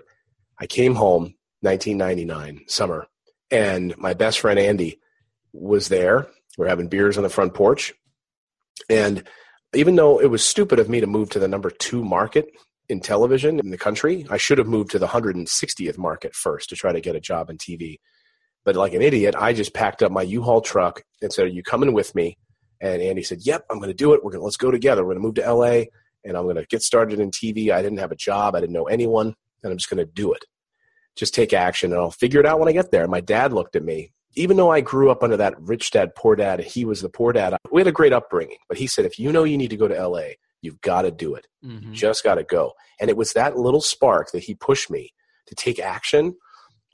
I 0.63 0.65
came 0.65 0.95
home 0.95 1.33
1999 1.59 2.69
summer, 2.69 3.07
and 3.51 3.93
my 3.97 4.13
best 4.13 4.39
friend 4.39 4.57
Andy 4.57 4.97
was 5.51 5.89
there. 5.89 6.29
We 6.57 6.63
we're 6.63 6.69
having 6.69 6.87
beers 6.87 7.17
on 7.17 7.23
the 7.23 7.29
front 7.29 7.53
porch, 7.53 7.93
and 8.89 9.25
even 9.75 9.97
though 9.97 10.21
it 10.21 10.27
was 10.27 10.41
stupid 10.41 10.79
of 10.79 10.87
me 10.87 11.01
to 11.01 11.05
move 11.05 11.31
to 11.31 11.39
the 11.39 11.49
number 11.49 11.69
two 11.69 12.01
market 12.01 12.45
in 12.87 13.01
television 13.01 13.59
in 13.59 13.71
the 13.71 13.77
country, 13.77 14.25
I 14.29 14.37
should 14.37 14.57
have 14.57 14.67
moved 14.67 14.91
to 14.91 14.99
the 14.99 15.07
160th 15.07 15.97
market 15.97 16.33
first 16.33 16.69
to 16.69 16.77
try 16.77 16.93
to 16.93 17.01
get 17.01 17.17
a 17.17 17.19
job 17.19 17.49
in 17.49 17.57
TV. 17.57 17.97
But 18.63 18.77
like 18.77 18.93
an 18.93 19.01
idiot, 19.01 19.35
I 19.37 19.51
just 19.51 19.73
packed 19.73 20.01
up 20.01 20.13
my 20.13 20.21
U-Haul 20.21 20.61
truck 20.61 21.03
and 21.21 21.33
said, 21.33 21.47
"Are 21.47 21.49
you 21.49 21.61
coming 21.61 21.91
with 21.91 22.15
me?" 22.15 22.37
And 22.79 23.01
Andy 23.01 23.23
said, 23.23 23.39
"Yep, 23.41 23.65
I'm 23.69 23.79
going 23.79 23.89
to 23.89 23.93
do 23.93 24.13
it. 24.13 24.23
We're 24.23 24.31
going 24.31 24.39
to 24.39 24.45
let's 24.45 24.55
go 24.55 24.71
together. 24.71 25.03
We're 25.03 25.15
going 25.15 25.23
to 25.23 25.27
move 25.27 25.35
to 25.35 25.53
LA, 25.53 25.87
and 26.23 26.37
I'm 26.37 26.43
going 26.43 26.55
to 26.55 26.65
get 26.67 26.83
started 26.83 27.19
in 27.19 27.31
TV. 27.31 27.69
I 27.69 27.81
didn't 27.81 27.99
have 27.99 28.13
a 28.13 28.15
job. 28.15 28.55
I 28.55 28.61
didn't 28.61 28.71
know 28.71 28.85
anyone 28.85 29.35
and 29.63 29.71
I'm 29.71 29.77
just 29.77 29.89
going 29.89 30.05
to 30.05 30.11
do 30.11 30.33
it. 30.33 30.45
Just 31.15 31.33
take 31.33 31.53
action 31.53 31.91
and 31.91 32.01
I'll 32.01 32.11
figure 32.11 32.39
it 32.39 32.45
out 32.45 32.59
when 32.59 32.69
I 32.69 32.73
get 32.73 32.91
there. 32.91 33.07
My 33.07 33.21
dad 33.21 33.53
looked 33.53 33.75
at 33.75 33.83
me. 33.83 34.11
Even 34.35 34.57
though 34.57 34.71
I 34.71 34.81
grew 34.81 35.11
up 35.11 35.21
under 35.21 35.37
that 35.37 35.59
rich 35.61 35.91
dad, 35.91 36.15
poor 36.15 36.35
dad, 36.35 36.59
he 36.59 36.85
was 36.85 37.01
the 37.01 37.09
poor 37.09 37.33
dad. 37.33 37.55
We 37.71 37.81
had 37.81 37.87
a 37.87 37.91
great 37.91 38.13
upbringing, 38.13 38.57
but 38.67 38.79
he 38.79 38.87
said, 38.87 39.05
if 39.05 39.19
you 39.19 39.31
know 39.31 39.43
you 39.43 39.59
need 39.59 39.69
to 39.69 39.77
go 39.77 39.87
to 39.87 40.07
LA, 40.07 40.29
you've 40.63 40.81
got 40.81 41.03
to 41.03 41.11
do 41.11 41.35
it. 41.35 41.45
Mm-hmm. 41.63 41.89
You 41.89 41.95
just 41.95 42.23
got 42.23 42.35
to 42.35 42.43
go. 42.43 42.73
And 42.99 43.11
it 43.11 43.17
was 43.17 43.33
that 43.33 43.57
little 43.57 43.81
spark 43.81 44.31
that 44.31 44.43
he 44.43 44.55
pushed 44.55 44.89
me 44.89 45.13
to 45.45 45.53
take 45.53 45.79
action. 45.79 46.35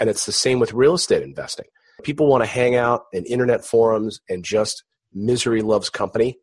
And 0.01 0.10
it's 0.10 0.25
the 0.25 0.34
same 0.34 0.60
with 0.60 0.73
real 0.73 0.95
estate 0.95 1.23
investing. 1.23 1.67
People 2.03 2.27
want 2.27 2.43
to 2.43 2.49
hang 2.49 2.75
out 2.75 3.03
in 3.13 3.25
internet 3.25 3.63
forums 3.63 4.19
and 4.29 4.43
just 4.43 4.84
misery 5.13 5.62
loves 5.62 5.89
company. 5.89 6.39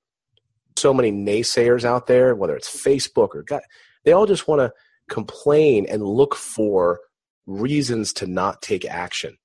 So 0.76 0.94
many 0.94 1.10
naysayers 1.12 1.84
out 1.84 2.06
there, 2.06 2.34
whether 2.34 2.56
it's 2.56 2.68
Facebook 2.68 3.34
or 3.34 3.42
God, 3.42 3.62
they 4.04 4.12
all 4.12 4.26
just 4.26 4.48
want 4.48 4.60
to 4.60 4.72
complain 5.08 5.86
and 5.88 6.02
look 6.02 6.34
for 6.34 7.00
reasons 7.46 8.12
to 8.14 8.26
not 8.26 8.62
take 8.62 8.84
action. 8.84 9.36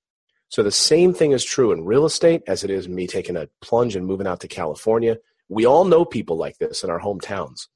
So 0.49 0.63
the 0.63 0.71
same 0.71 1.13
thing 1.13 1.31
is 1.31 1.45
true 1.45 1.71
in 1.71 1.85
real 1.85 2.05
estate 2.05 2.43
as 2.47 2.63
it 2.63 2.69
is 2.69 2.89
me 2.89 3.07
taking 3.07 3.37
a 3.37 3.47
plunge 3.61 3.95
and 3.95 4.05
moving 4.05 4.27
out 4.27 4.41
to 4.41 4.47
California. 4.47 5.17
We 5.47 5.65
all 5.65 5.85
know 5.85 6.03
people 6.03 6.35
like 6.35 6.57
this 6.57 6.83
in 6.83 6.89
our 6.89 6.99
hometowns 6.99 7.67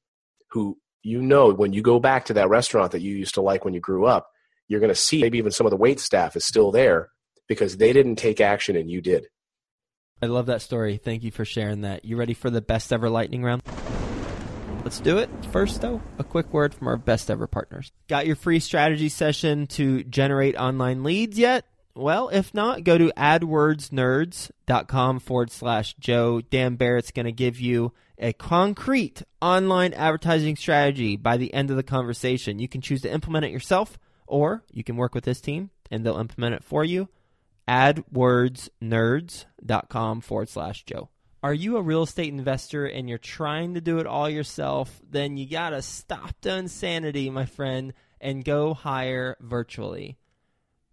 who 0.50 0.78
you 1.04 1.22
know 1.22 1.54
when 1.54 1.74
you 1.74 1.82
go 1.82 2.00
back 2.00 2.26
to 2.26 2.34
that 2.34 2.50
restaurant 2.50 2.92
that 2.92 3.02
you 3.02 3.16
used 3.16 3.36
to 3.36 3.42
like 3.42 3.64
when 3.64 3.74
you 3.74 3.80
grew 3.80 4.06
up, 4.06 4.30
you're 4.68 4.80
going 4.80 4.90
to 4.90 4.96
see 4.96 5.22
maybe 5.22 5.38
even 5.38 5.52
some 5.52 5.68
of 5.68 5.72
the 5.72 5.78
wait 5.78 6.00
staff 6.00 6.36
is 6.36 6.44
still 6.44 6.72
there 6.72 7.10
because 7.48 7.78
they 7.78 7.94
didn't 7.94 8.16
take 8.16 8.42
action 8.42 8.76
and 8.76 8.90
you 8.90 9.02
did. 9.02 9.28
I 10.22 10.26
love 10.28 10.48
that 10.48 10.62
story. 10.62 10.98
Thank 10.98 11.24
you 11.24 11.32
for 11.32 11.46
sharing 11.46 11.82
that. 11.82 12.04
You 12.06 12.18
ready 12.18 12.34
for 12.34 12.50
the 12.50 12.62
best 12.62 12.92
ever 12.92 13.10
lightning 13.10 13.44
round? 13.44 13.62
Let's 14.86 15.00
do 15.00 15.18
it. 15.18 15.30
First, 15.52 15.82
though, 15.82 16.00
a 16.20 16.24
quick 16.24 16.54
word 16.54 16.76
from 16.76 16.88
our 16.88 16.96
best 16.96 17.32
ever 17.32 17.48
partners. 17.48 17.92
Got 18.08 18.28
your 18.28 18.36
free 18.36 18.60
strategy 18.60 19.10
session 19.10 19.66
to 19.68 20.04
generate 20.04 20.56
online 20.56 21.04
leads 21.04 21.40
yet? 21.40 21.66
Well, 21.96 22.30
if 22.30 22.54
not, 22.54 22.84
go 22.84 22.96
to 22.96 23.12
adwordsnerds.com 23.18 25.20
forward 25.22 25.50
slash 25.50 25.96
Joe. 25.96 26.42
Dan 26.42 26.76
Barrett's 26.76 27.10
going 27.10 27.26
to 27.26 27.32
give 27.32 27.60
you 27.60 27.94
a 28.20 28.34
concrete 28.34 29.24
online 29.42 29.94
advertising 29.94 30.56
strategy 30.56 31.16
by 31.16 31.38
the 31.38 31.52
end 31.52 31.72
of 31.72 31.78
the 31.78 31.84
conversation. 31.84 32.60
You 32.60 32.68
can 32.68 32.82
choose 32.82 33.02
to 33.02 33.12
implement 33.12 33.46
it 33.46 33.52
yourself, 33.52 33.98
or 34.28 34.64
you 34.72 34.84
can 34.84 34.98
work 34.98 35.16
with 35.16 35.24
this 35.24 35.42
team 35.42 35.72
and 35.90 36.06
they'll 36.06 36.20
implement 36.20 36.54
it 36.54 36.64
for 36.64 36.84
you. 36.84 37.10
AdWordsNerds.com 37.68 40.22
forward 40.22 40.50
slash 40.50 40.84
Joe 40.84 41.10
are 41.46 41.54
you 41.54 41.78
a 41.78 41.82
real 41.84 42.02
estate 42.02 42.34
investor 42.34 42.88
and 42.88 43.08
you're 43.08 43.20
trying 43.20 43.76
to 43.76 43.82
do 43.82 44.00
it 44.00 44.08
all 44.08 44.28
yourself, 44.28 45.00
then 45.08 45.38
you 45.38 45.48
got 45.48 45.70
to 45.70 45.84
stop 45.84 46.32
the 46.42 46.58
insanity, 46.58 47.30
my 47.30 47.46
friend, 47.46 47.94
and 48.20 48.44
go 48.44 48.74
hire 48.74 49.38
virtually. 49.40 50.18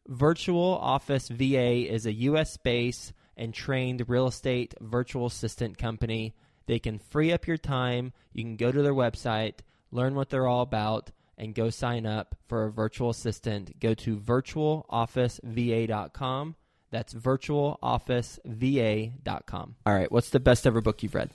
Virtual 0.07 0.77
Office 0.77 1.29
VA 1.29 1.91
is 1.91 2.05
a 2.05 2.13
US 2.13 2.59
based 2.59 3.15
and 3.35 3.55
trained 3.55 4.07
real 4.11 4.27
estate 4.27 4.75
virtual 4.79 5.25
assistant 5.25 5.79
company. 5.79 6.35
They 6.67 6.79
can 6.79 6.99
free 6.99 7.33
up 7.33 7.47
your 7.47 7.57
time. 7.57 8.13
You 8.35 8.45
can 8.45 8.57
go 8.57 8.71
to 8.71 8.83
their 8.83 8.93
website, 8.93 9.61
learn 9.91 10.15
what 10.15 10.29
they're 10.29 10.47
all 10.47 10.61
about, 10.61 11.13
and 11.39 11.55
go 11.55 11.71
sign 11.71 12.05
up 12.05 12.37
for 12.47 12.67
a 12.67 12.71
virtual 12.71 13.09
assistant. 13.09 13.81
Go 13.81 13.95
to 13.95 14.19
virtualofficeva.com 14.19 16.57
that's 16.93 17.15
virtualofficeva.com. 17.15 19.75
All 19.85 19.95
right, 19.95 20.13
what's 20.13 20.31
the 20.31 20.39
best 20.39 20.65
ever 20.67 20.81
book 20.81 21.03
you've 21.03 21.17
read? 21.17 21.31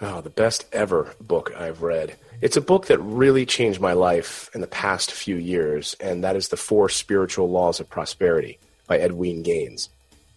Oh, 0.00 0.20
the 0.20 0.30
best 0.30 0.66
ever 0.72 1.14
book 1.20 1.52
I've 1.56 1.82
read. 1.82 2.16
It's 2.42 2.56
a 2.56 2.60
book 2.60 2.86
that 2.86 2.98
really 2.98 3.46
changed 3.46 3.80
my 3.80 3.92
life 3.92 4.50
in 4.54 4.60
the 4.60 4.66
past 4.66 5.12
few 5.12 5.36
years, 5.36 5.94
and 6.00 6.24
that 6.24 6.34
is 6.36 6.48
The 6.48 6.56
Four 6.56 6.88
Spiritual 6.88 7.48
Laws 7.48 7.78
of 7.78 7.88
Prosperity 7.88 8.58
by 8.88 8.98
Edwene 8.98 9.44
Gaines. 9.44 9.88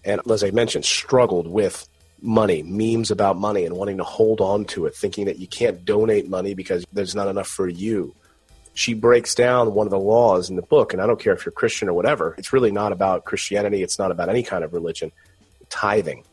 And 0.05 0.21
as 0.29 0.43
I 0.43 0.51
mentioned, 0.51 0.85
struggled 0.85 1.47
with 1.47 1.89
money, 2.21 2.61
memes 2.63 3.11
about 3.11 3.37
money, 3.37 3.65
and 3.65 3.75
wanting 3.75 3.97
to 3.97 4.03
hold 4.03 4.39
on 4.39 4.65
to 4.65 4.85
it, 4.85 4.95
thinking 4.95 5.25
that 5.25 5.39
you 5.39 5.47
can't 5.47 5.83
donate 5.83 6.29
money 6.29 6.53
because 6.53 6.85
there's 6.93 7.15
not 7.15 7.27
enough 7.27 7.47
for 7.47 7.67
you 7.67 8.13
she 8.79 8.93
breaks 8.93 9.35
down 9.35 9.73
one 9.73 9.85
of 9.85 9.91
the 9.91 9.99
laws 9.99 10.49
in 10.49 10.55
the 10.55 10.61
book, 10.61 10.93
and 10.93 11.01
I 11.01 11.05
don't 11.05 11.19
care 11.19 11.33
if 11.33 11.45
you're 11.45 11.51
Christian 11.51 11.89
or 11.89 11.93
whatever, 11.93 12.33
it's 12.37 12.53
really 12.53 12.71
not 12.71 12.93
about 12.93 13.25
Christianity, 13.25 13.83
it's 13.83 13.99
not 13.99 14.09
about 14.09 14.29
any 14.29 14.41
kind 14.41 14.63
of 14.63 14.71
religion, 14.71 15.11
tithing 15.67 16.23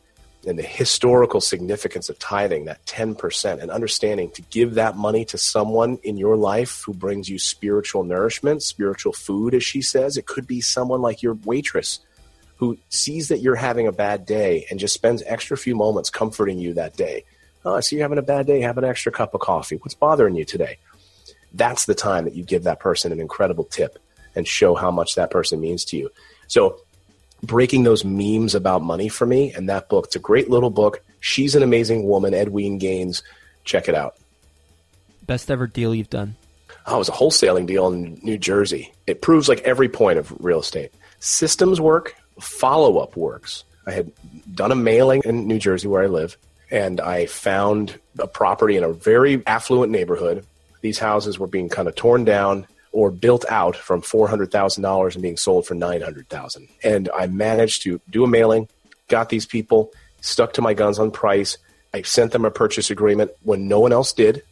and 0.45 0.57
the 0.57 0.63
historical 0.63 1.41
significance 1.41 2.07
of 2.07 2.17
tithing, 2.19 2.65
that 2.65 2.85
10%, 2.85 3.61
and 3.61 3.69
understanding 3.69 4.31
to 4.31 4.41
give 4.43 4.75
that 4.75 4.95
money 4.95 5.25
to 5.25 5.37
someone 5.37 5.97
in 6.03 6.15
your 6.15 6.37
life 6.37 6.83
who 6.85 6.93
brings 6.93 7.27
you 7.27 7.37
spiritual 7.37 8.05
nourishment, 8.05 8.63
spiritual 8.63 9.11
food, 9.11 9.53
as 9.53 9.65
she 9.65 9.81
says. 9.81 10.15
It 10.15 10.25
could 10.25 10.47
be 10.47 10.61
someone 10.61 11.01
like 11.01 11.21
your 11.21 11.33
waitress 11.43 11.99
who 12.55 12.77
sees 12.87 13.27
that 13.27 13.39
you're 13.41 13.55
having 13.55 13.87
a 13.87 13.91
bad 13.91 14.25
day 14.25 14.65
and 14.69 14.79
just 14.79 14.93
spends 14.93 15.21
extra 15.25 15.57
few 15.57 15.75
moments 15.75 16.09
comforting 16.09 16.59
you 16.59 16.75
that 16.75 16.95
day. 16.95 17.25
Oh, 17.65 17.75
I 17.75 17.81
see 17.81 17.97
you're 17.97 18.05
having 18.05 18.17
a 18.17 18.21
bad 18.21 18.47
day. 18.47 18.61
Have 18.61 18.77
an 18.77 18.85
extra 18.85 19.11
cup 19.11 19.33
of 19.33 19.41
coffee. 19.41 19.75
What's 19.75 19.95
bothering 19.95 20.35
you 20.35 20.45
today? 20.45 20.77
That's 21.57 21.85
the 21.85 21.95
time 21.95 22.25
that 22.25 22.35
you 22.35 22.43
give 22.43 22.63
that 22.63 22.79
person 22.79 23.11
an 23.11 23.19
incredible 23.19 23.63
tip 23.63 23.99
and 24.35 24.47
show 24.47 24.75
how 24.75 24.91
much 24.91 25.15
that 25.15 25.31
person 25.31 25.59
means 25.59 25.83
to 25.85 25.97
you. 25.97 26.09
So 26.47 26.79
breaking 27.43 27.83
those 27.83 28.05
memes 28.05 28.55
about 28.55 28.81
money 28.81 29.09
for 29.09 29.25
me 29.25 29.51
and 29.53 29.69
that 29.69 29.89
book, 29.89 30.05
it's 30.05 30.15
a 30.15 30.19
great 30.19 30.49
little 30.49 30.69
book. 30.69 31.03
She's 31.19 31.55
an 31.55 31.63
amazing 31.63 32.03
woman, 32.07 32.33
Edwene 32.33 32.79
Gaines. 32.79 33.23
Check 33.63 33.89
it 33.89 33.95
out. 33.95 34.15
Best 35.25 35.51
ever 35.51 35.67
deal 35.67 35.93
you've 35.93 36.09
done? 36.09 36.35
Oh, 36.85 36.95
it 36.95 36.99
was 36.99 37.09
a 37.09 37.13
wholesaling 37.13 37.67
deal 37.67 37.87
in 37.87 38.19
New 38.23 38.37
Jersey. 38.37 38.93
It 39.07 39.21
proves 39.21 39.49
like 39.49 39.59
every 39.61 39.89
point 39.89 40.19
of 40.19 40.33
real 40.39 40.61
estate. 40.61 40.93
systems 41.19 41.81
work, 41.81 42.15
follow 42.39 42.99
up 42.99 43.17
works. 43.17 43.63
I 43.85 43.91
had 43.91 44.11
done 44.53 44.71
a 44.71 44.75
mailing 44.75 45.21
in 45.25 45.47
New 45.47 45.59
Jersey 45.59 45.87
where 45.87 46.03
I 46.03 46.07
live, 46.07 46.37
and 46.69 46.99
I 46.99 47.25
found 47.25 47.99
a 48.19 48.27
property 48.27 48.77
in 48.77 48.83
a 48.83 48.91
very 48.91 49.45
affluent 49.45 49.91
neighborhood. 49.91 50.45
These 50.81 50.99
houses 50.99 51.39
were 51.39 51.47
being 51.47 51.69
kind 51.69 51.87
of 51.87 51.95
torn 51.95 52.25
down 52.25 52.67
or 52.91 53.11
built 53.11 53.45
out 53.49 53.75
from 53.75 54.01
$400,000 54.01 55.13
and 55.13 55.21
being 55.21 55.37
sold 55.37 55.65
for 55.65 55.75
900,000. 55.75 56.67
And 56.83 57.09
I 57.15 57.27
managed 57.27 57.83
to 57.83 58.01
do 58.09 58.23
a 58.23 58.27
mailing, 58.27 58.67
got 59.07 59.29
these 59.29 59.45
people, 59.45 59.91
stuck 60.21 60.53
to 60.53 60.61
my 60.61 60.73
guns 60.73 60.99
on 60.99 61.11
price. 61.11 61.57
I 61.93 62.01
sent 62.01 62.31
them 62.31 62.45
a 62.45 62.51
purchase 62.51 62.89
agreement 62.89 63.31
when 63.43 63.67
no 63.67 63.79
one 63.79 63.93
else 63.93 64.13
did. 64.13 64.43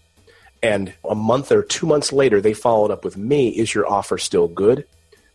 And 0.61 0.93
a 1.07 1.15
month 1.15 1.51
or 1.51 1.61
two 1.61 1.85
months 1.85 2.11
later, 2.11 2.41
they 2.41 2.53
followed 2.53 2.91
up 2.91 3.03
with 3.03 3.17
me 3.17 3.49
Is 3.49 3.73
your 3.73 3.87
offer 3.87 4.17
still 4.17 4.47
good? 4.47 4.85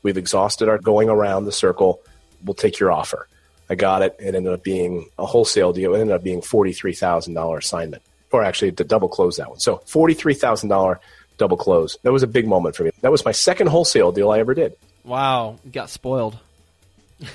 We've 0.03 0.17
exhausted 0.17 0.69
our 0.69 0.79
going 0.79 1.09
around 1.09 1.45
the 1.45 1.53
circle. 1.53 2.01
We'll 2.45 2.55
take 2.55 2.79
your 2.79 2.91
offer. 2.91 3.29
I 3.69 3.75
got 3.75 4.03
it. 4.03 4.17
It 4.19 4.35
ended 4.35 4.53
up 4.53 4.65
being 4.65 5.09
a 5.19 5.27
wholesale 5.27 5.73
deal. 5.73 5.95
It 5.95 6.01
ended 6.01 6.17
up 6.17 6.25
being 6.25 6.41
$43,000 6.41 7.59
assignment, 7.59 8.03
or 8.33 8.43
actually 8.43 8.73
to 8.73 8.85
double 8.85 9.09
close 9.09 9.37
that 9.37 9.51
one. 9.51 9.61
So 9.61 9.79
$43,000 9.87 10.99
double 11.39 11.57
close. 11.57 11.97
That 12.03 12.13
was 12.13 12.23
a 12.23 12.27
big 12.27 12.47
moment 12.47 12.77
for 12.77 12.85
me. 12.85 12.91
That 13.01 13.11
was 13.11 13.25
my 13.25 13.33
second 13.33 13.69
wholesale 13.69 14.13
deal 14.13 14.31
I 14.31 14.39
ever 14.39 14.55
did. 14.55 14.77
Wow, 15.05 15.59
got 15.71 15.91
spoiled. 15.91 16.39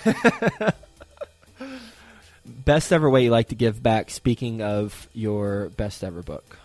best 2.45 2.93
ever 2.93 3.09
way 3.09 3.23
you 3.23 3.31
like 3.31 3.49
to 3.49 3.55
give 3.55 3.81
back, 3.81 4.11
speaking 4.11 4.61
of 4.61 5.09
your 5.13 5.69
best 5.69 6.03
ever 6.03 6.21
book? 6.21 6.57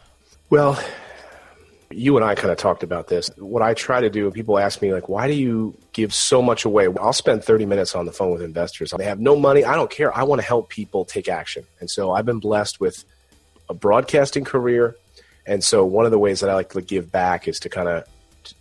Well, 0.50 0.78
you 1.90 2.16
and 2.16 2.24
I 2.24 2.34
kind 2.34 2.50
of 2.50 2.58
talked 2.58 2.82
about 2.82 3.08
this. 3.08 3.30
What 3.36 3.62
I 3.62 3.74
try 3.74 4.00
to 4.00 4.10
do, 4.10 4.30
people 4.30 4.58
ask 4.58 4.80
me, 4.80 4.92
like, 4.92 5.08
why 5.08 5.26
do 5.26 5.34
you 5.34 5.76
give 5.92 6.14
so 6.14 6.40
much 6.40 6.64
away? 6.64 6.88
I'll 7.00 7.12
spend 7.12 7.42
30 7.42 7.66
minutes 7.66 7.94
on 7.94 8.06
the 8.06 8.12
phone 8.12 8.30
with 8.30 8.42
investors. 8.42 8.92
They 8.96 9.04
have 9.04 9.20
no 9.20 9.36
money. 9.36 9.64
I 9.64 9.74
don't 9.74 9.90
care. 9.90 10.16
I 10.16 10.22
want 10.22 10.40
to 10.40 10.46
help 10.46 10.68
people 10.68 11.04
take 11.04 11.28
action. 11.28 11.64
And 11.80 11.90
so 11.90 12.12
I've 12.12 12.26
been 12.26 12.38
blessed 12.38 12.80
with 12.80 13.04
a 13.70 13.74
broadcasting 13.74 14.44
career. 14.44 14.96
And 15.46 15.64
so 15.64 15.84
one 15.86 16.04
of 16.04 16.10
the 16.10 16.18
ways 16.18 16.40
that 16.40 16.50
I 16.50 16.54
like 16.54 16.70
to 16.70 16.82
give 16.82 17.10
back 17.10 17.48
is 17.48 17.60
to 17.60 17.68
kind 17.68 17.88
of 17.88 18.04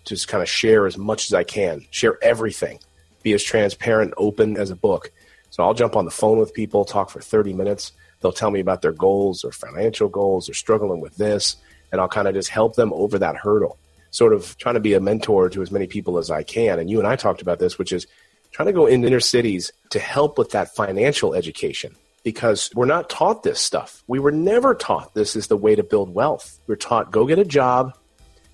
just 0.06 0.28
kind 0.28 0.42
of 0.42 0.48
share 0.48 0.86
as 0.86 0.98
much 0.98 1.26
as 1.26 1.34
I 1.34 1.44
can, 1.44 1.86
share 1.90 2.18
everything, 2.24 2.80
be 3.24 3.34
as 3.34 3.44
transparent, 3.44 4.14
open 4.18 4.56
as 4.56 4.70
a 4.70 4.76
book. 4.76 5.12
So 5.50 5.64
I'll 5.64 5.74
jump 5.74 5.96
on 5.96 6.06
the 6.06 6.12
phone 6.12 6.38
with 6.38 6.54
people, 6.54 6.86
talk 6.86 7.10
for 7.10 7.20
30 7.20 7.54
minutes. 7.54 7.92
They'll 8.22 8.32
tell 8.32 8.52
me 8.52 8.60
about 8.60 8.82
their 8.82 8.92
goals, 8.92 9.44
or 9.44 9.52
financial 9.52 10.10
goals, 10.10 10.46
they're 10.46 10.54
struggling 10.54 11.02
with 11.02 11.18
this 11.18 11.58
and 11.92 12.00
I'll 12.00 12.08
kind 12.08 12.28
of 12.28 12.36
just 12.36 12.50
help 12.50 12.76
them 12.76 12.94
over 12.94 13.18
that 13.20 13.36
hurdle. 13.36 13.78
Sort 14.12 14.34
of 14.34 14.58
trying 14.58 14.76
to 14.76 14.80
be 14.80 14.94
a 14.94 15.00
mentor 15.00 15.50
to 15.50 15.62
as 15.62 15.72
many 15.72 15.88
people 15.88 16.18
as 16.18 16.30
I 16.30 16.44
can. 16.44 16.80
And 16.80 16.90
you 16.90 17.00
and 17.00 17.08
I 17.08 17.16
talked 17.16 17.42
about 17.42 17.60
this, 17.60 17.78
which 17.78 17.92
is 17.92 18.08
trying 18.52 18.68
to 18.68 18.74
go 18.74 18.86
in 18.86 19.04
inner 19.04 19.20
cities 19.20 19.72
to 19.92 20.00
help 20.00 20.38
with 20.38 20.52
that 20.52 20.76
financial 20.76 21.34
education 21.34 21.96
because 22.24 22.70
we're 22.76 22.86
not 22.86 23.10
taught 23.10 23.44
this 23.44 23.60
stuff. 23.60 24.04
We 24.08 24.20
were 24.20 24.32
never 24.32 24.76
taught 24.76 25.14
this 25.14 25.36
is 25.36 25.48
the 25.48 25.58
way 25.58 25.76
to 25.76 25.84
build 25.84 26.14
wealth. 26.14 26.60
We're 26.68 26.76
taught 26.76 27.12
go 27.12 27.26
get 27.26 27.40
a 27.40 27.46
job, 27.46 27.98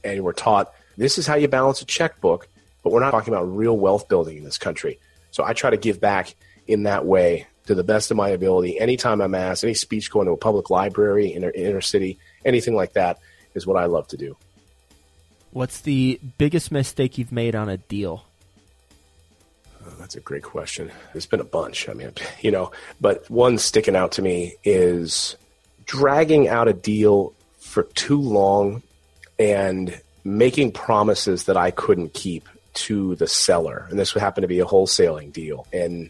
and 0.04 0.24
we're 0.24 0.34
taught 0.34 0.74
this 0.98 1.18
is 1.18 1.28
how 1.28 1.36
you 1.36 1.48
balance 1.48 1.82
a 1.82 1.86
checkbook, 1.86 2.48
but 2.84 2.92
we're 2.94 3.00
not 3.00 3.12
talking 3.12 3.34
about 3.34 3.44
real 3.44 3.78
wealth 3.78 4.08
building 4.08 4.38
in 4.38 4.44
this 4.44 4.58
country. 4.58 5.00
So 5.32 5.44
I 5.44 5.54
try 5.54 5.70
to 5.70 5.78
give 5.78 6.00
back 6.00 6.36
in 6.68 6.84
that 6.84 7.06
way 7.06 7.48
to 7.66 7.76
the 7.76 7.84
best 7.84 8.12
of 8.12 8.18
my 8.18 8.30
ability. 8.30 8.80
Anytime 8.80 9.22
I'm 9.22 9.36
asked, 9.36 9.64
any 9.64 9.74
speech 9.74 10.12
going 10.12 10.28
to 10.28 10.34
a 10.34 10.38
public 10.38 10.70
library 10.70 11.34
in 11.34 11.44
inner 11.44 11.82
city, 11.82 12.20
anything 12.46 12.76
like 12.76 12.94
that 12.94 13.20
is 13.54 13.68
what 13.68 13.78
I 13.78 13.86
love 13.86 14.08
to 14.10 14.18
do. 14.18 14.38
What's 15.52 15.82
the 15.82 16.20
biggest 16.38 16.72
mistake 16.72 17.18
you've 17.18 17.32
made 17.32 17.56
on 17.56 17.70
a 17.70 17.78
deal? 17.78 18.26
Oh, 19.86 19.94
that's 20.00 20.16
a 20.16 20.20
great 20.20 20.44
question. 20.44 20.92
There's 21.14 21.26
been 21.26 21.40
a 21.40 21.46
bunch. 21.46 21.88
I 21.90 21.94
mean, 21.94 22.12
you 22.42 22.52
know, 22.52 22.72
but 23.00 23.30
one 23.30 23.58
sticking 23.58 23.96
out 23.96 24.14
to 24.14 24.22
me 24.22 24.56
is 24.64 25.36
dragging 25.86 26.48
out 26.48 26.68
a 26.68 26.74
deal 26.74 27.34
for 27.60 27.84
too 27.84 28.20
long 28.20 28.82
and 29.38 30.02
making 30.24 30.72
promises 30.72 31.44
that 31.44 31.58
I 31.58 31.72
couldn't 31.72 32.14
keep 32.14 32.50
to 32.74 33.16
the 33.16 33.28
seller. 33.28 33.86
And 33.90 34.00
this 34.00 34.14
would 34.14 34.22
happen 34.22 34.42
to 34.42 34.48
be 34.48 34.60
a 34.60 34.66
wholesaling 34.66 35.32
deal. 35.32 35.68
And 35.72 36.10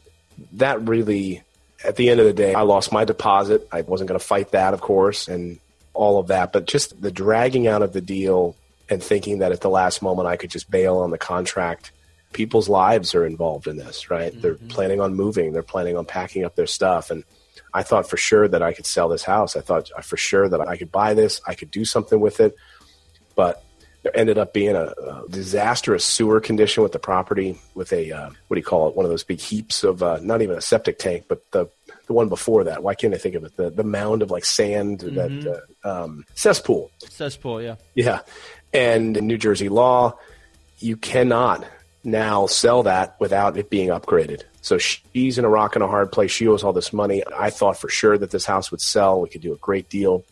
that 0.54 0.82
really, 0.88 1.44
at 1.84 1.96
the 1.98 2.10
end 2.10 2.20
of 2.20 2.26
the 2.26 2.34
day, 2.34 2.54
I 2.54 2.62
lost 2.62 2.92
my 2.92 3.04
deposit. 3.04 3.68
I 3.72 3.82
wasn't 3.82 4.08
going 4.08 4.20
to 4.20 4.26
fight 4.26 4.52
that, 4.52 4.74
of 4.74 4.82
course. 4.82 5.28
And 5.28 5.60
all 5.96 6.20
of 6.20 6.28
that, 6.28 6.54
but 6.54 6.66
just 6.66 7.02
the 7.02 7.12
dragging 7.12 7.68
out 7.68 7.82
of 7.82 7.94
the 7.94 8.02
deal 8.02 8.56
and 8.90 9.02
thinking 9.02 9.40
that 9.40 9.52
at 9.52 9.62
the 9.62 9.70
last 9.70 10.02
moment 10.02 10.28
I 10.28 10.38
could 10.38 10.50
just 10.50 10.70
bail 10.70 10.98
on 10.98 11.10
the 11.10 11.18
contract. 11.18 11.92
People's 12.36 12.68
lives 12.68 13.16
are 13.16 13.26
involved 13.26 13.66
in 13.66 13.78
this, 13.78 14.12
right? 14.12 14.34
Mm-hmm. 14.34 14.42
They're 14.42 14.56
planning 14.68 15.00
on 15.00 15.16
moving, 15.16 15.54
they're 15.54 15.64
planning 15.64 15.96
on 15.96 16.04
packing 16.04 16.44
up 16.44 16.58
their 16.58 16.68
stuff. 16.68 17.10
And 17.10 17.24
I 17.74 17.82
thought 17.82 18.10
for 18.10 18.18
sure 18.18 18.50
that 18.50 18.62
I 18.62 18.74
could 18.74 18.86
sell 18.86 19.08
this 19.08 19.24
house. 19.24 19.56
I 19.56 19.62
thought 19.62 19.88
for 20.04 20.18
sure 20.18 20.50
that 20.50 20.60
I 20.60 20.76
could 20.76 20.92
buy 20.92 21.14
this, 21.14 21.40
I 21.48 21.56
could 21.56 21.72
do 21.72 21.86
something 21.86 22.20
with 22.20 22.42
it. 22.42 22.54
But 23.36 23.64
there 24.04 24.16
ended 24.18 24.38
up 24.38 24.54
being 24.54 24.76
a, 24.76 24.88
a 24.88 25.24
disastrous 25.30 26.04
sewer 26.04 26.42
condition 26.42 26.84
with 26.84 26.92
the 26.92 27.00
property, 27.00 27.58
with 27.74 27.94
a, 27.94 28.12
uh, 28.12 28.30
what 28.48 28.56
do 28.56 28.60
you 28.60 28.66
call 28.66 28.90
it? 28.90 28.98
One 28.98 29.06
of 29.06 29.10
those 29.10 29.24
big 29.24 29.40
heaps 29.40 29.86
of, 29.86 30.04
uh, 30.04 30.20
not 30.22 30.42
even 30.42 30.58
a 30.58 30.62
septic 30.62 31.00
tank, 31.00 31.26
but 31.30 31.40
the 31.52 31.70
the 32.08 32.14
one 32.14 32.30
before 32.30 32.66
that. 32.66 32.84
Why 32.84 32.96
can't 32.96 33.14
I 33.14 33.18
think 33.18 33.36
of 33.36 33.44
it? 33.44 33.56
The 33.58 33.70
the 33.70 33.84
mound 33.84 34.22
of 34.22 34.30
like 34.30 34.46
sand 34.46 35.00
mm-hmm. 35.00 35.16
that 35.42 35.64
uh, 35.84 36.04
um, 36.04 36.26
cesspool. 36.36 36.92
Cesspool, 37.00 37.62
yeah. 37.62 37.76
Yeah, 37.96 38.20
and 38.74 39.18
in 39.18 39.26
New 39.26 39.38
Jersey 39.38 39.70
law, 39.70 40.18
you 40.80 40.98
cannot 40.98 41.66
now 42.06 42.46
sell 42.46 42.84
that 42.84 43.16
without 43.20 43.58
it 43.58 43.70
being 43.70 43.90
upgraded. 43.90 44.44
So 44.62 44.78
she's 44.78 45.38
in 45.38 45.46
a 45.46 45.50
rock 45.50 45.76
and 45.76 45.84
a 45.84 45.88
hard 45.88 46.12
place. 46.12 46.32
She 46.32 46.48
owes 46.48 46.64
all 46.64 46.74
this 46.74 46.94
money. 46.94 47.24
I 47.38 47.50
thought 47.50 47.78
for 47.78 47.90
sure 47.90 48.18
that 48.18 48.32
this 48.32 48.46
house 48.46 48.72
would 48.72 48.82
sell. 48.82 49.22
We 49.22 49.30
could 49.30 49.42
do 49.42 49.54
a 49.54 49.58
great 49.58 49.90
deal. 49.90 50.24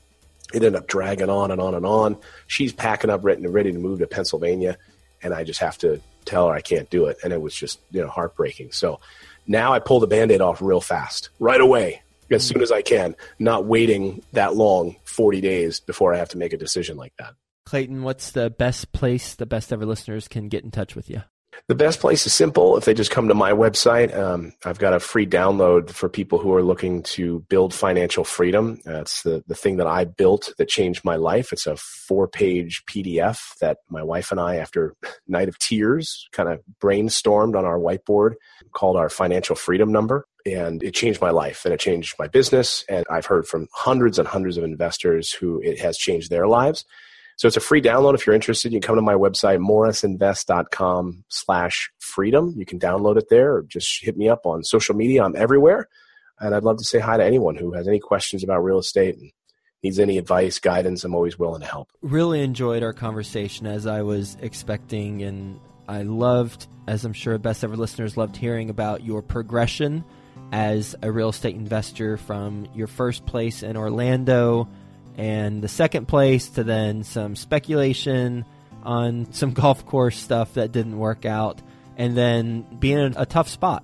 It 0.54 0.58
ended 0.58 0.76
up 0.76 0.88
dragging 0.88 1.30
on 1.30 1.52
and 1.52 1.62
on 1.62 1.76
and 1.76 1.86
on. 1.86 2.18
She's 2.48 2.74
packing 2.74 3.10
up, 3.10 3.24
ready, 3.24 3.46
ready 3.48 3.72
to 3.72 3.78
move 3.78 4.00
to 4.00 4.08
Pennsylvania, 4.08 4.78
and 5.22 5.34
I 5.34 5.44
just 5.44 5.60
have 5.60 5.78
to 5.80 6.02
tell 6.26 6.48
her 6.48 6.54
I 6.54 6.62
can't 6.62 6.90
do 6.90 7.06
it. 7.06 7.18
And 7.24 7.34
it 7.34 7.42
was 7.42 7.56
just 7.56 7.80
you 7.92 8.02
know 8.02 8.08
heartbreaking. 8.08 8.72
So 8.72 9.00
now 9.48 9.74
I 9.74 9.80
pull 9.80 10.00
the 10.00 10.08
band 10.08 10.32
aid 10.32 10.42
off 10.42 10.62
real 10.62 10.82
fast, 10.82 11.30
right 11.40 11.62
away, 11.62 12.02
as 12.30 12.44
mm-hmm. 12.44 12.54
soon 12.54 12.62
as 12.62 12.72
I 12.72 12.82
can, 12.82 13.16
not 13.40 13.66
waiting 13.66 14.24
that 14.34 14.56
long, 14.56 14.96
40 15.06 15.42
days 15.42 15.80
before 15.80 16.14
I 16.14 16.18
have 16.18 16.30
to 16.30 16.38
make 16.38 16.54
a 16.54 16.58
decision 16.58 16.98
like 16.98 17.14
that. 17.18 17.34
Clayton, 17.66 18.04
what's 18.04 18.32
the 18.32 18.50
best 18.50 18.92
place 18.92 19.36
the 19.36 19.46
best 19.46 19.72
ever 19.72 19.86
listeners 19.86 20.28
can 20.28 20.50
get 20.50 20.64
in 20.64 20.72
touch 20.72 20.96
with 20.96 21.10
you? 21.10 21.24
The 21.68 21.76
best 21.76 22.00
place 22.00 22.26
is 22.26 22.34
simple. 22.34 22.76
If 22.78 22.86
they 22.86 22.94
just 22.94 23.12
come 23.12 23.30
to 23.30 23.34
my 23.34 23.52
website, 23.52 24.16
um, 24.16 24.54
I've 24.66 24.80
got 24.80 24.94
a 24.94 25.00
free 25.00 25.26
download 25.26 25.92
for 25.92 26.10
people 26.10 26.38
who 26.38 26.54
are 26.54 26.64
looking 26.64 27.04
to 27.04 27.40
build 27.50 27.74
financial 27.74 28.24
freedom. 28.24 28.82
That's 28.84 29.24
the, 29.24 29.44
the 29.48 29.56
thing 29.56 29.78
that 29.78 29.88
I 29.88 30.04
built 30.04 30.54
that 30.58 30.68
changed 30.68 31.06
my 31.06 31.16
life. 31.16 31.54
It's 31.54 31.66
a 31.66 31.78
four 31.78 32.28
page 32.28 32.84
PDF 32.86 33.40
that 33.60 33.78
my 33.90 34.04
wife 34.04 34.32
and 34.32 34.40
I, 34.40 34.58
after 34.58 34.96
night 35.28 35.48
of 35.48 35.58
tears, 35.60 36.28
kind 36.34 36.50
of 36.50 36.60
brainstormed 36.82 37.58
on 37.58 37.66
our 37.66 37.80
whiteboard 37.80 38.34
called 38.74 38.98
our 38.98 39.10
financial 39.10 39.56
freedom 39.56 39.92
number. 39.92 40.26
And 40.46 40.84
it 40.84 40.94
changed 40.94 41.22
my 41.22 41.30
life 41.30 41.64
and 41.64 41.74
it 41.74 41.80
changed 41.80 42.16
my 42.20 42.28
business. 42.28 42.84
And 42.90 43.06
I've 43.10 43.26
heard 43.26 43.48
from 43.48 43.68
hundreds 43.74 44.20
and 44.20 44.28
hundreds 44.28 44.58
of 44.58 44.66
investors 44.66 45.32
who 45.32 45.62
it 45.62 45.80
has 45.80 45.98
changed 45.98 46.30
their 46.30 46.48
lives. 46.48 46.84
So 47.38 47.48
it's 47.48 47.58
a 47.58 47.62
free 47.62 47.82
download. 47.82 48.16
If 48.16 48.26
you're 48.26 48.36
interested, 48.36 48.72
you 48.72 48.80
can 48.80 48.88
come 48.88 48.96
to 48.96 49.02
my 49.02 49.16
website, 49.16 49.60
morrisinvest.com 49.60 51.26
slash 51.30 51.92
freedom. 52.00 52.54
You 52.56 52.66
can 52.66 52.80
download 52.80 53.18
it 53.18 53.30
there 53.30 53.56
or 53.56 53.64
just 53.64 54.04
hit 54.04 54.18
me 54.18 54.30
up 54.30 54.46
on 54.46 54.64
social 54.64 54.96
media. 54.96 55.24
I'm 55.24 55.36
everywhere. 55.36 55.88
And 56.40 56.54
I'd 56.54 56.64
love 56.64 56.78
to 56.78 56.84
say 56.84 57.00
hi 57.00 57.18
to 57.18 57.24
anyone 57.24 57.56
who 57.56 57.74
has 57.74 57.88
any 57.88 58.00
questions 58.00 58.44
about 58.44 58.64
real 58.64 58.80
estate 58.80 59.18
and 59.18 59.32
needs 59.82 60.00
any 60.00 60.18
advice, 60.18 60.60
guidance. 60.60 61.04
I'm 61.04 61.16
always 61.16 61.38
willing 61.40 61.62
to 61.62 61.68
help. 61.68 61.90
Really 62.02 62.42
enjoyed 62.42 62.84
our 62.84 62.94
conversation 62.94 63.68
as 63.68 63.88
I 63.88 64.02
was 64.02 64.38
expecting. 64.42 65.24
And 65.24 65.60
I 65.88 66.04
loved, 66.04 66.68
as 66.88 67.06
I'm 67.06 67.14
sure 67.14 67.38
best 67.38 67.64
ever 67.64 67.76
listeners 67.76 68.18
loved 68.18 68.36
hearing 68.38 68.70
about 68.70 69.04
your 69.04 69.22
progression 69.22 70.04
as 70.52 70.96
a 71.02 71.12
real 71.12 71.30
estate 71.30 71.56
investor 71.56 72.18
from 72.18 72.68
your 72.76 72.88
first 72.88 73.26
place 73.26 73.64
in 73.64 73.76
Orlando– 73.76 74.70
and 75.18 75.62
the 75.62 75.68
second 75.68 76.08
place 76.08 76.50
to 76.50 76.64
then 76.64 77.04
some 77.04 77.36
speculation 77.36 78.46
on 78.84 79.32
some 79.32 79.52
golf 79.54 79.86
course 79.86 80.18
stuff 80.18 80.54
that 80.54 80.72
didn't 80.72 80.98
work 80.98 81.26
out, 81.26 81.62
and 81.98 82.18
then 82.18 82.66
being 82.80 83.00
in 83.00 83.14
a 83.18 83.26
tough 83.26 83.48
spot, 83.48 83.84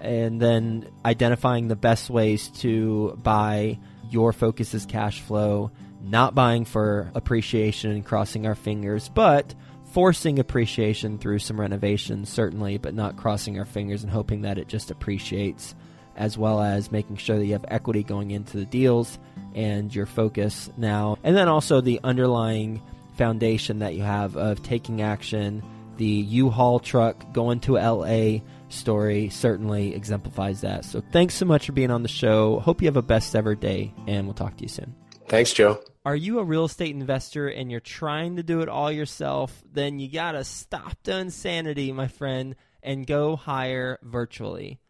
and 0.00 0.40
then 0.40 0.88
identifying 1.04 1.68
the 1.68 1.76
best 1.76 2.10
ways 2.10 2.48
to 2.48 3.18
buy 3.22 3.78
your 4.10 4.32
focus 4.32 4.74
is 4.74 4.86
cash 4.86 5.20
flow, 5.20 5.70
not 6.02 6.34
buying 6.34 6.64
for 6.64 7.10
appreciation 7.14 7.90
and 7.90 8.04
crossing 8.04 8.46
our 8.46 8.54
fingers, 8.54 9.08
but 9.08 9.54
forcing 9.92 10.38
appreciation 10.38 11.18
through 11.18 11.38
some 11.38 11.60
renovations, 11.60 12.28
certainly, 12.28 12.78
but 12.78 12.94
not 12.94 13.16
crossing 13.16 13.58
our 13.58 13.64
fingers 13.64 14.02
and 14.02 14.12
hoping 14.12 14.42
that 14.42 14.58
it 14.58 14.68
just 14.68 14.90
appreciates, 14.90 15.74
as 16.16 16.38
well 16.38 16.60
as 16.60 16.92
making 16.92 17.16
sure 17.16 17.38
that 17.38 17.46
you 17.46 17.52
have 17.52 17.64
equity 17.68 18.02
going 18.02 18.30
into 18.30 18.56
the 18.56 18.64
deals 18.64 19.18
and 19.54 19.94
your 19.94 20.06
focus 20.06 20.70
now. 20.76 21.16
And 21.22 21.36
then 21.36 21.48
also 21.48 21.80
the 21.80 22.00
underlying 22.04 22.82
foundation 23.16 23.78
that 23.80 23.94
you 23.94 24.02
have 24.02 24.36
of 24.36 24.62
taking 24.62 25.02
action, 25.02 25.62
the 25.96 26.04
U 26.04 26.50
Haul 26.50 26.80
truck 26.80 27.32
going 27.32 27.60
to 27.60 27.74
LA, 27.74 28.40
story 28.68 29.28
certainly 29.28 29.94
exemplifies 29.94 30.60
that. 30.62 30.84
So 30.84 31.02
thanks 31.12 31.34
so 31.34 31.46
much 31.46 31.66
for 31.66 31.72
being 31.72 31.90
on 31.90 32.02
the 32.02 32.08
show. 32.08 32.58
Hope 32.60 32.82
you 32.82 32.88
have 32.88 32.96
a 32.96 33.02
best 33.02 33.36
ever 33.36 33.54
day, 33.54 33.94
and 34.06 34.26
we'll 34.26 34.34
talk 34.34 34.56
to 34.56 34.62
you 34.62 34.68
soon. 34.68 34.94
Thanks, 35.28 35.52
Joe. 35.52 35.80
Are 36.04 36.16
you 36.16 36.38
a 36.38 36.44
real 36.44 36.66
estate 36.66 36.94
investor 36.94 37.48
and 37.48 37.70
you're 37.70 37.80
trying 37.80 38.36
to 38.36 38.42
do 38.42 38.60
it 38.60 38.68
all 38.68 38.92
yourself? 38.92 39.62
Then 39.72 39.98
you 39.98 40.10
got 40.10 40.32
to 40.32 40.44
stop 40.44 40.98
the 41.02 41.18
insanity, 41.18 41.92
my 41.92 42.08
friend, 42.08 42.56
and 42.82 43.06
go 43.06 43.36
hire 43.36 43.98
virtually. 44.02 44.80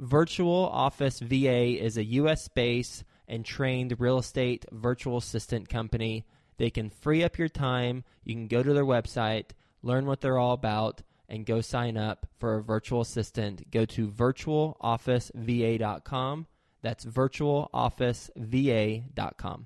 Virtual 0.00 0.68
Office 0.72 1.20
VA 1.20 1.78
is 1.78 1.96
a 1.98 2.04
US 2.04 2.48
based 2.48 3.04
and 3.28 3.44
trained 3.44 4.00
real 4.00 4.18
estate 4.18 4.64
virtual 4.72 5.18
assistant 5.18 5.68
company. 5.68 6.24
They 6.56 6.70
can 6.70 6.88
free 6.88 7.22
up 7.22 7.38
your 7.38 7.50
time. 7.50 8.04
You 8.24 8.34
can 8.34 8.46
go 8.46 8.62
to 8.62 8.72
their 8.72 8.86
website, 8.86 9.50
learn 9.82 10.06
what 10.06 10.22
they're 10.22 10.38
all 10.38 10.54
about, 10.54 11.02
and 11.28 11.44
go 11.44 11.60
sign 11.60 11.98
up 11.98 12.26
for 12.38 12.56
a 12.56 12.62
virtual 12.62 13.02
assistant. 13.02 13.70
Go 13.70 13.84
to 13.84 14.08
virtualofficeva.com. 14.08 16.46
That's 16.80 17.04
virtualofficeva.com. 17.04 19.58